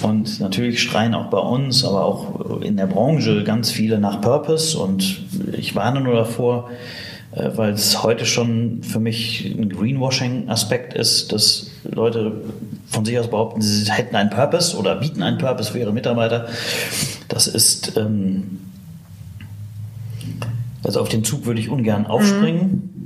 [0.00, 0.04] Mhm.
[0.04, 4.78] Und natürlich schreien auch bei uns, aber auch in der Branche ganz viele nach Purpose.
[4.78, 6.70] Und ich warne nur davor,
[7.32, 12.32] äh, weil es heute schon für mich ein Greenwashing-Aspekt ist, dass Leute
[12.86, 16.48] von sich aus behaupten, sie hätten einen Purpose oder bieten einen Purpose für ihre Mitarbeiter.
[17.28, 18.60] Das ist, ähm,
[20.82, 22.70] also auf den Zug würde ich ungern aufspringen.
[22.70, 22.96] Mhm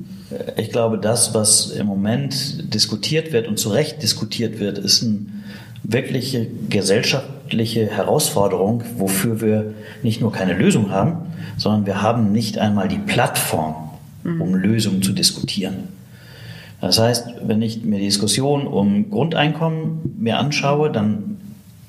[0.56, 5.39] ich glaube, das, was im Moment diskutiert wird und zu Recht diskutiert wird, ist ein
[5.82, 12.88] wirkliche gesellschaftliche Herausforderung, wofür wir nicht nur keine Lösung haben, sondern wir haben nicht einmal
[12.88, 13.90] die Plattform,
[14.24, 15.88] um Lösungen zu diskutieren.
[16.80, 21.38] Das heißt, wenn ich mir die Diskussion um Grundeinkommen mir anschaue, dann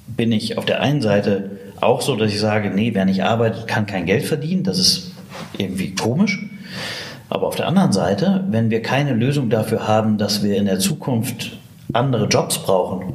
[0.08, 3.68] bin ich auf der einen Seite auch so, dass ich sage, nee, wer nicht arbeitet,
[3.68, 4.64] kann kein Geld verdienen.
[4.64, 5.12] Das ist
[5.58, 6.46] irgendwie komisch.
[7.30, 10.80] Aber auf der anderen Seite, wenn wir keine Lösung dafür haben, dass wir in der
[10.80, 11.58] Zukunft
[11.94, 13.14] andere Jobs brauchen,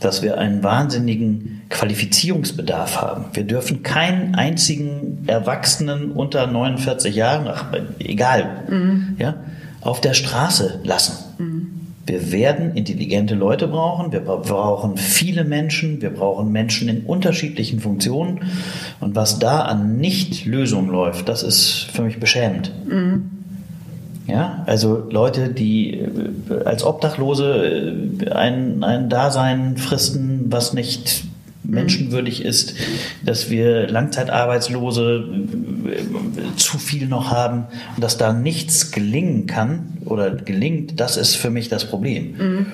[0.00, 3.26] dass wir einen wahnsinnigen Qualifizierungsbedarf haben.
[3.32, 9.16] Wir dürfen keinen einzigen Erwachsenen unter 49 Jahren, ach, egal, mhm.
[9.18, 9.34] ja,
[9.80, 11.16] auf der Straße lassen.
[11.38, 11.66] Mhm.
[12.06, 18.42] Wir werden intelligente Leute brauchen, wir brauchen viele Menschen, wir brauchen Menschen in unterschiedlichen Funktionen.
[19.00, 22.70] Und was da an Nicht-Lösungen läuft, das ist für mich beschämend.
[22.88, 23.35] Mhm.
[24.26, 31.24] Ja, also Leute, die äh, als Obdachlose äh, ein, ein Dasein fristen, was nicht
[31.62, 32.74] menschenwürdig ist,
[33.24, 35.24] dass wir Langzeitarbeitslose
[35.86, 41.36] äh, zu viel noch haben und dass da nichts gelingen kann oder gelingt, das ist
[41.36, 42.34] für mich das Problem.
[42.36, 42.66] Mhm.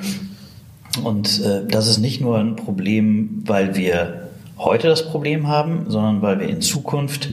[1.05, 4.29] Und äh, das ist nicht nur ein Problem, weil wir
[4.59, 7.31] heute das Problem haben, sondern weil wir in Zukunft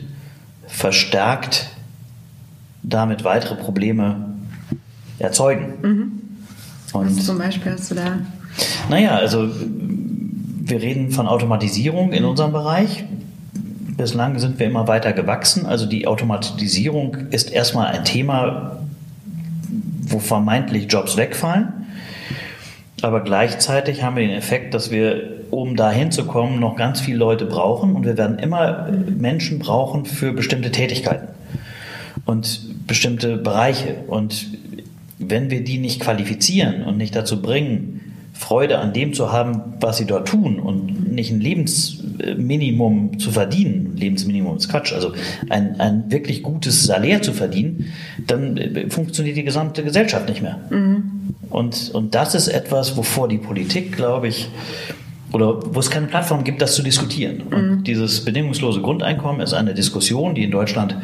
[0.67, 1.69] verstärkt
[2.89, 4.35] damit weitere Probleme
[5.19, 5.73] erzeugen.
[5.81, 6.11] Mhm.
[6.93, 8.17] Und Was zum Beispiel hast du da?
[8.89, 13.05] Naja, also wir reden von Automatisierung in unserem Bereich.
[13.95, 15.65] Bislang sind wir immer weiter gewachsen.
[15.65, 18.79] Also die Automatisierung ist erstmal ein Thema,
[20.01, 21.73] wo vermeintlich Jobs wegfallen.
[23.01, 27.17] Aber gleichzeitig haben wir den Effekt, dass wir, um dahin zu kommen, noch ganz viele
[27.17, 31.29] Leute brauchen und wir werden immer Menschen brauchen für bestimmte Tätigkeiten
[32.25, 34.03] und bestimmte Bereiche.
[34.07, 34.47] Und
[35.17, 38.01] wenn wir die nicht qualifizieren und nicht dazu bringen,
[38.33, 43.97] Freude an dem zu haben, was sie dort tun und nicht ein Lebensminimum zu verdienen,
[43.97, 45.13] Lebensminimum ist Quatsch, also
[45.49, 47.91] ein, ein wirklich gutes Salär zu verdienen,
[48.27, 50.59] dann äh, funktioniert die gesamte Gesellschaft nicht mehr.
[50.69, 51.33] Mhm.
[51.49, 54.47] Und, und das ist etwas, wovor die Politik, glaube ich,
[55.33, 57.41] oder wo es keine Plattform gibt, das zu diskutieren.
[57.51, 57.83] Und mhm.
[57.83, 60.95] dieses bedingungslose Grundeinkommen ist eine Diskussion, die in Deutschland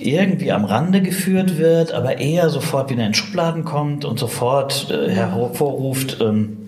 [0.00, 5.10] irgendwie am Rande geführt wird, aber eher sofort wieder in Schubladen kommt und sofort äh,
[5.10, 6.58] hervorruft, ähm,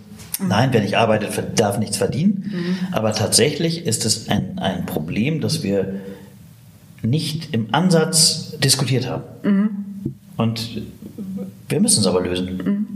[0.40, 2.50] Nein, wer nicht arbeitet, darf nichts verdienen.
[2.52, 2.76] Mhm.
[2.92, 6.00] Aber tatsächlich ist es ein, ein Problem, das wir
[7.02, 9.22] nicht im Ansatz diskutiert haben.
[9.42, 9.70] Mhm.
[10.36, 10.82] Und
[11.68, 12.56] wir müssen es aber lösen.
[12.56, 12.86] Mhm.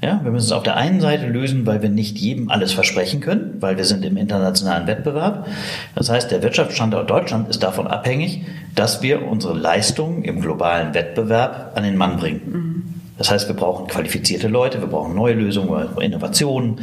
[0.00, 3.20] Ja, wir müssen es auf der einen Seite lösen, weil wir nicht jedem alles versprechen
[3.20, 5.48] können, weil wir sind im internationalen Wettbewerb.
[5.96, 8.44] Das heißt, der Wirtschaftsstandort Deutschland ist davon abhängig,
[8.76, 13.00] dass wir unsere Leistungen im globalen Wettbewerb an den Mann bringen.
[13.18, 16.80] Das heißt, wir brauchen qualifizierte Leute, wir brauchen neue Lösungen, Innovationen,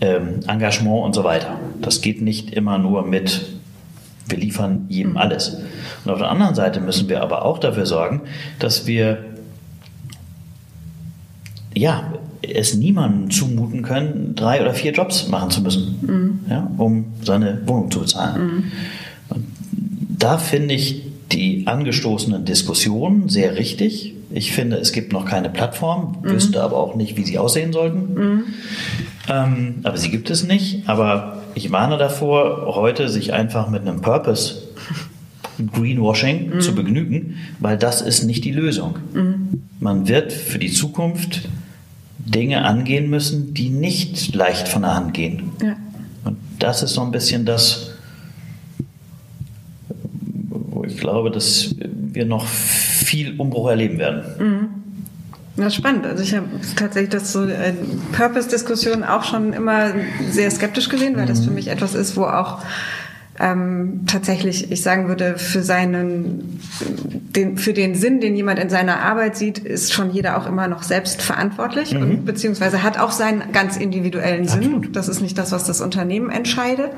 [0.00, 1.60] ähm, Engagement und so weiter.
[1.80, 3.46] Das geht nicht immer nur mit,
[4.26, 5.60] wir liefern jedem alles.
[6.04, 8.22] Und auf der anderen Seite müssen wir aber auch dafür sorgen,
[8.58, 9.18] dass wir
[11.76, 12.12] ja,
[12.54, 16.40] es niemandem zumuten können, drei oder vier Jobs machen zu müssen, mhm.
[16.50, 18.42] ja, um seine Wohnung zu bezahlen.
[18.42, 18.64] Mhm.
[20.18, 24.14] Da finde ich die angestoßenen Diskussionen sehr richtig.
[24.30, 26.30] Ich finde, es gibt noch keine Plattform, mhm.
[26.30, 28.14] wüsste aber auch nicht, wie sie aussehen sollten.
[28.14, 28.44] Mhm.
[29.28, 30.88] Ähm, aber sie gibt es nicht.
[30.88, 34.62] Aber ich warne davor, heute sich einfach mit einem Purpose
[35.72, 36.60] Greenwashing mhm.
[36.60, 38.96] zu begnügen, weil das ist nicht die Lösung.
[39.14, 39.62] Mhm.
[39.80, 41.48] Man wird für die Zukunft
[42.26, 45.50] Dinge angehen müssen, die nicht leicht von der Hand gehen.
[45.62, 45.76] Ja.
[46.24, 47.92] Und das ist so ein bisschen das,
[50.48, 54.22] wo ich glaube, dass wir noch viel Umbruch erleben werden.
[54.38, 54.68] Mhm.
[55.56, 56.04] Ja, spannend.
[56.04, 57.72] Also ich habe tatsächlich das so äh,
[58.12, 59.92] Purpose-Diskussion auch schon immer
[60.30, 61.28] sehr skeptisch gesehen, weil mhm.
[61.28, 62.58] das für mich etwas ist, wo auch
[63.38, 66.60] ähm, tatsächlich, ich sagen würde, für seinen,
[67.34, 70.68] den, für den Sinn, den jemand in seiner Arbeit sieht, ist schon jeder auch immer
[70.68, 72.02] noch selbst verantwortlich mhm.
[72.02, 74.64] und beziehungsweise hat auch seinen ganz individuellen Sinn.
[74.64, 74.96] Absolut.
[74.96, 76.90] Das ist nicht das, was das Unternehmen entscheidet.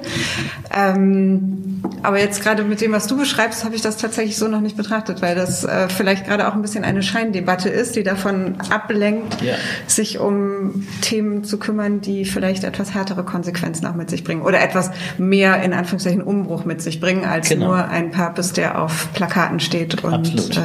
[0.74, 4.60] Ähm, aber jetzt gerade mit dem, was du beschreibst, habe ich das tatsächlich so noch
[4.60, 8.56] nicht betrachtet, weil das äh, vielleicht gerade auch ein bisschen eine Scheindebatte ist, die davon
[8.70, 9.54] ablenkt, ja.
[9.86, 14.60] sich um Themen zu kümmern, die vielleicht etwas härtere Konsequenzen auch mit sich bringen oder
[14.60, 17.68] etwas mehr in Anführungszeichen Umbruch mit sich bringen, als genau.
[17.68, 20.60] nur ein Purpose, der auf Plakaten steht und äh,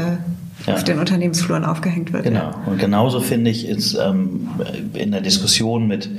[0.67, 0.73] ja.
[0.73, 2.23] auf den Unternehmensfluren aufgehängt wird.
[2.23, 2.53] Genau.
[2.65, 4.49] Und genauso finde ich, ist ähm,
[4.93, 6.09] in der Diskussion mit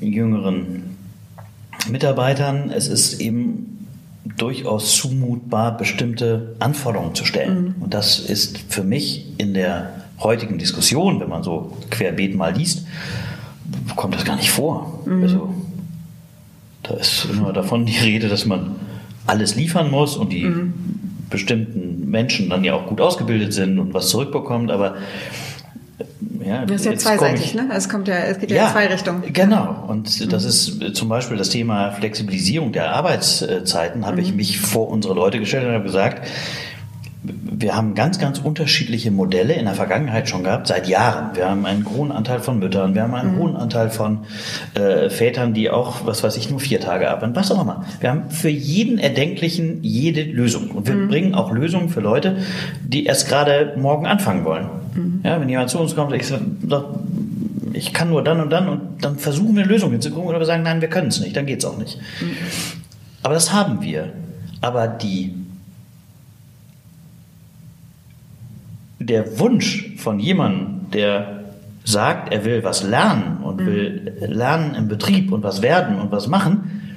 [0.00, 0.96] jüngeren
[1.90, 3.86] Mitarbeitern, es ist eben
[4.36, 7.74] durchaus zumutbar, bestimmte Anforderungen zu stellen.
[7.76, 7.82] Mhm.
[7.82, 12.86] Und das ist für mich in der heutigen Diskussion, wenn man so querbeet mal liest,
[13.96, 15.02] kommt das gar nicht vor.
[15.04, 15.22] Mhm.
[15.22, 15.54] Also
[16.84, 18.76] Da ist immer davon die Rede, dass man
[19.26, 20.74] alles liefern muss und die mhm.
[21.30, 24.96] bestimmten Menschen dann ja auch gut ausgebildet sind und was zurückbekommt, aber
[26.44, 27.70] ja, das ist ja zweiseitig, ich, ne?
[27.72, 29.22] Es kommt ja, es geht ja, ja, in zwei Richtungen.
[29.32, 29.84] Genau.
[29.88, 34.22] Und das ist zum Beispiel das Thema Flexibilisierung der Arbeitszeiten, habe mhm.
[34.22, 36.28] ich mich vor unsere Leute gestellt und habe gesagt,
[37.60, 41.36] wir haben ganz, ganz unterschiedliche Modelle in der Vergangenheit schon gehabt, seit Jahren.
[41.36, 43.38] Wir haben einen hohen Anteil von Müttern, wir haben einen mhm.
[43.38, 44.20] hohen Anteil von
[44.74, 47.84] äh, Vätern, die auch, was weiß ich, nur vier Tage arbeiten, was auch immer.
[48.00, 50.70] Wir haben für jeden Erdenklichen jede Lösung.
[50.70, 51.08] Und wir mhm.
[51.08, 52.38] bringen auch Lösungen für Leute,
[52.82, 54.66] die erst gerade morgen anfangen wollen.
[54.94, 55.20] Mhm.
[55.24, 56.44] Ja, wenn jemand zu uns kommt, ich sage,
[57.72, 60.46] ich kann nur dann und dann und dann versuchen wir eine Lösung hinzugucken oder wir
[60.46, 61.98] sagen, nein, wir können es nicht, dann geht es auch nicht.
[62.20, 62.36] Mhm.
[63.22, 64.12] Aber das haben wir.
[64.60, 65.34] Aber die
[69.06, 71.44] der Wunsch von jemandem, der
[71.84, 73.66] sagt, er will was lernen und mhm.
[73.66, 76.96] will lernen im Betrieb und was werden und was machen,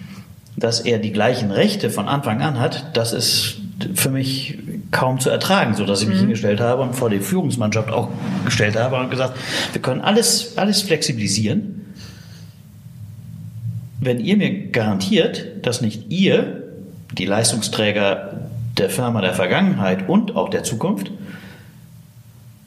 [0.55, 3.57] dass er die gleichen Rechte von Anfang an hat, das ist
[3.93, 4.57] für mich
[4.91, 6.21] kaum zu ertragen, so dass ich mich mhm.
[6.21, 8.09] hingestellt habe und vor die Führungsmannschaft auch
[8.45, 9.37] gestellt habe und gesagt,
[9.73, 11.93] wir können alles, alles flexibilisieren.
[13.99, 16.63] Wenn ihr mir garantiert, dass nicht ihr,
[17.17, 18.47] die Leistungsträger
[18.77, 21.11] der Firma der Vergangenheit und auch der Zukunft,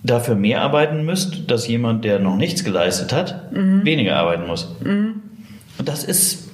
[0.03, 3.85] dafür mehr arbeiten müsst, dass jemand, der noch nichts geleistet hat, mhm.
[3.85, 4.75] weniger arbeiten muss.
[4.83, 5.23] Mhm.
[5.79, 6.51] Und das ist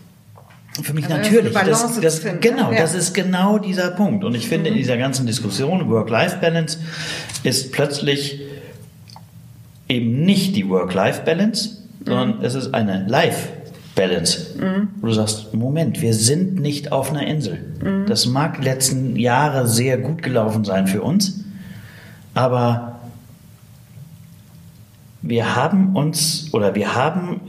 [0.82, 1.52] für mich Aber natürlich.
[1.52, 2.78] Das, das, finden, genau, ja.
[2.78, 4.24] das ist genau dieser Punkt.
[4.24, 4.76] Und ich finde, mhm.
[4.76, 6.78] in dieser ganzen Diskussion Work-Life-Balance
[7.44, 8.40] ist plötzlich
[9.88, 12.44] eben nicht die Work-Life-Balance, sondern mhm.
[12.44, 14.58] es ist eine Life-Balance.
[14.58, 14.88] Mhm.
[15.00, 17.58] Du sagst, Moment, wir sind nicht auf einer Insel.
[17.82, 18.06] Mhm.
[18.06, 21.44] Das mag letzten Jahre sehr gut gelaufen sein für uns,
[22.34, 22.95] aber
[25.28, 27.40] wir haben uns oder wir haben,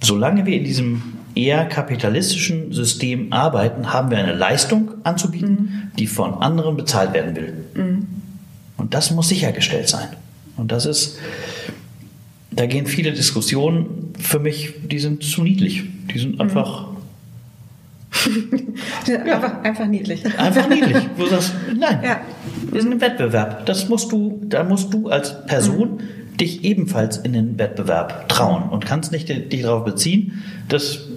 [0.00, 1.02] solange wir in diesem
[1.34, 5.96] eher kapitalistischen System arbeiten, haben wir eine Leistung anzubieten, mhm.
[5.98, 7.54] die von anderen bezahlt werden will.
[7.74, 8.06] Mhm.
[8.76, 10.08] Und das muss sichergestellt sein.
[10.56, 11.18] Und das ist,
[12.50, 15.84] da gehen viele Diskussionen für mich, die sind zu niedlich.
[16.12, 16.42] Die sind mhm.
[16.42, 16.91] einfach
[19.06, 19.18] ja.
[19.20, 20.24] einfach, einfach niedlich.
[20.38, 20.96] Einfach niedlich.
[21.16, 22.20] Du sagst, nein, ja.
[22.70, 23.66] wir sind im Wettbewerb.
[23.66, 26.36] Das musst du, da musst du als Person mhm.
[26.36, 31.08] dich ebenfalls in den Wettbewerb trauen und kannst nicht dich darauf beziehen, dass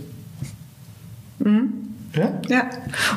[1.39, 1.84] mhm.
[2.15, 2.31] Ja?
[2.47, 2.69] ja,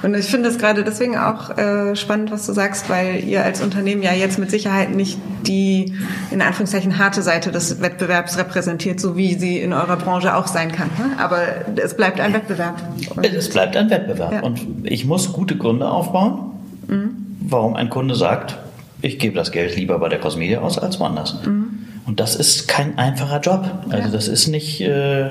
[0.02, 3.62] und ich finde es gerade deswegen auch äh, spannend, was du sagst, weil ihr als
[3.62, 5.94] Unternehmen ja jetzt mit Sicherheit nicht die
[6.30, 10.72] in Anführungszeichen harte Seite des Wettbewerbs repräsentiert, so wie sie in eurer Branche auch sein
[10.72, 10.88] kann.
[10.98, 11.18] Ne?
[11.18, 11.42] Aber
[11.76, 12.80] es bleibt ein Wettbewerb.
[13.14, 14.32] Und es bleibt ein Wettbewerb.
[14.32, 14.40] Ja.
[14.40, 16.52] Und ich muss gute Gründe aufbauen,
[16.86, 17.10] mhm.
[17.40, 18.58] warum ein Kunde sagt,
[19.00, 21.36] ich gebe das Geld lieber bei der Cosmedia aus als woanders.
[21.44, 21.86] Mhm.
[22.06, 23.70] Und das ist kein einfacher Job.
[23.90, 24.12] Also ja.
[24.12, 25.28] das ist nicht äh,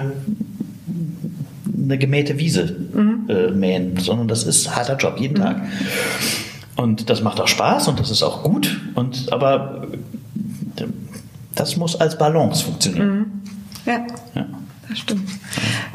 [1.88, 3.29] eine gemähte Wiese mhm.
[3.29, 5.43] äh, mähen, sondern das ist harter Job jeden mhm.
[5.43, 5.61] Tag.
[6.75, 8.79] Und das macht auch Spaß und das ist auch gut.
[8.93, 9.88] Und aber
[11.55, 13.17] das muss als Balance funktionieren.
[13.17, 13.25] Mhm.
[13.85, 14.07] Ja.
[14.35, 14.45] ja.
[14.89, 15.29] Das stimmt.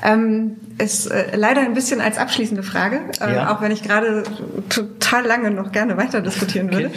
[0.03, 3.55] Ähm, ist äh, leider ein bisschen als abschließende Frage, äh, ja.
[3.55, 4.25] auch wenn ich gerade
[4.69, 6.87] total lange noch gerne weiter diskutieren würde.
[6.87, 6.97] Okay.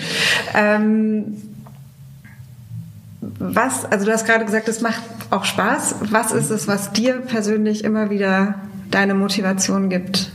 [0.55, 1.37] Ähm,
[3.39, 5.95] was, also du hast gerade gesagt, es macht auch Spaß.
[6.11, 8.55] Was ist es, was dir persönlich immer wieder
[8.95, 10.31] deine Motivation gibt,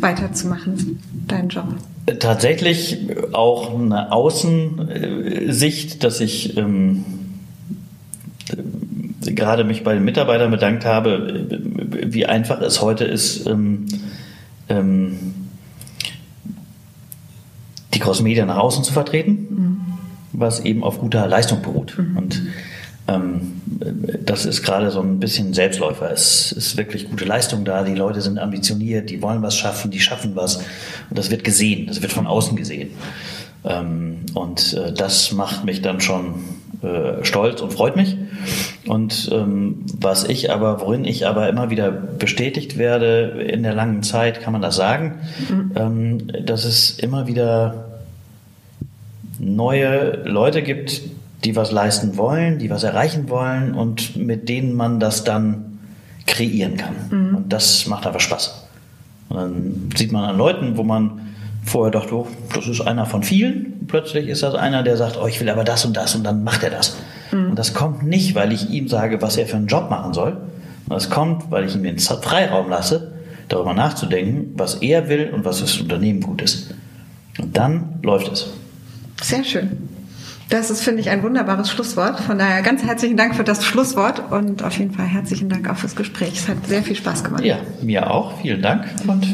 [0.00, 1.64] weiterzumachen, deinen Job?
[2.20, 2.98] Tatsächlich
[3.32, 7.06] auch eine Außensicht, dass ich ähm,
[9.22, 11.46] gerade mich bei den Mitarbeitern bedankt habe,
[12.06, 13.86] wie einfach es heute ist, ähm,
[14.68, 15.18] ähm,
[17.94, 19.80] die Crossmedia nach außen zu vertreten, mhm.
[20.34, 21.96] was eben auf guter Leistung beruht.
[21.96, 22.16] Mhm.
[22.18, 22.42] Und
[23.08, 23.62] ähm,
[24.24, 26.10] das ist gerade so ein bisschen Selbstläufer.
[26.10, 27.84] Es ist wirklich gute Leistung da.
[27.84, 30.56] Die Leute sind ambitioniert, die wollen was schaffen, die schaffen was.
[30.56, 32.90] Und das wird gesehen, das wird von außen gesehen.
[33.64, 36.44] Ähm, und äh, das macht mich dann schon
[36.82, 38.16] äh, stolz und freut mich.
[38.86, 44.02] Und ähm, was ich aber, worin ich aber immer wieder bestätigt werde in der langen
[44.02, 46.44] Zeit, kann man das sagen, mhm.
[46.44, 48.02] dass es immer wieder
[49.38, 51.02] neue Leute gibt,
[51.44, 55.78] die was leisten wollen, die was erreichen wollen und mit denen man das dann
[56.26, 56.94] kreieren kann.
[57.10, 57.36] Mhm.
[57.36, 58.66] Und das macht einfach Spaß.
[59.28, 61.20] Und dann sieht man an Leuten, wo man
[61.64, 63.86] vorher dachte, oh, das ist einer von vielen.
[63.86, 66.44] Plötzlich ist das einer, der sagt, oh, ich will aber das und das und dann
[66.44, 66.96] macht er das.
[67.32, 67.50] Mhm.
[67.50, 70.36] Und das kommt nicht, weil ich ihm sage, was er für einen Job machen soll.
[70.88, 73.12] Das kommt, weil ich ihm den Freiraum lasse,
[73.48, 76.74] darüber nachzudenken, was er will und was das Unternehmen gut ist.
[77.38, 78.50] Und dann läuft es.
[79.22, 79.93] Sehr schön.
[80.54, 82.20] Das ist, finde ich, ein wunderbares Schlusswort.
[82.20, 85.76] Von daher ganz herzlichen Dank für das Schlusswort und auf jeden Fall herzlichen Dank auch
[85.76, 86.34] fürs Gespräch.
[86.34, 87.44] Es hat sehr viel Spaß gemacht.
[87.44, 88.40] Ja, mir auch.
[88.40, 89.26] Vielen Dank und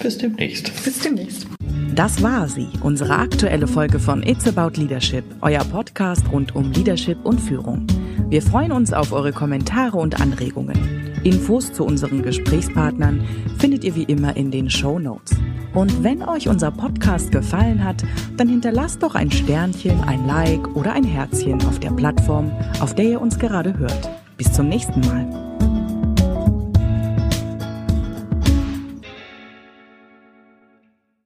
[0.00, 0.70] bis demnächst.
[0.84, 1.46] Bis demnächst.
[1.94, 7.24] Das war sie, unsere aktuelle Folge von It's About Leadership, euer Podcast rund um Leadership
[7.24, 7.86] und Führung.
[8.28, 10.76] Wir freuen uns auf eure Kommentare und Anregungen.
[11.22, 13.24] Infos zu unseren Gesprächspartnern
[13.58, 15.36] findet ihr wie immer in den Show Notes.
[15.74, 18.02] Und wenn euch unser Podcast gefallen hat,
[18.36, 22.50] dann hinterlasst doch ein Sternchen, ein Like oder ein Herzchen auf der Plattform,
[22.80, 24.10] auf der ihr uns gerade hört.
[24.36, 25.45] Bis zum nächsten Mal.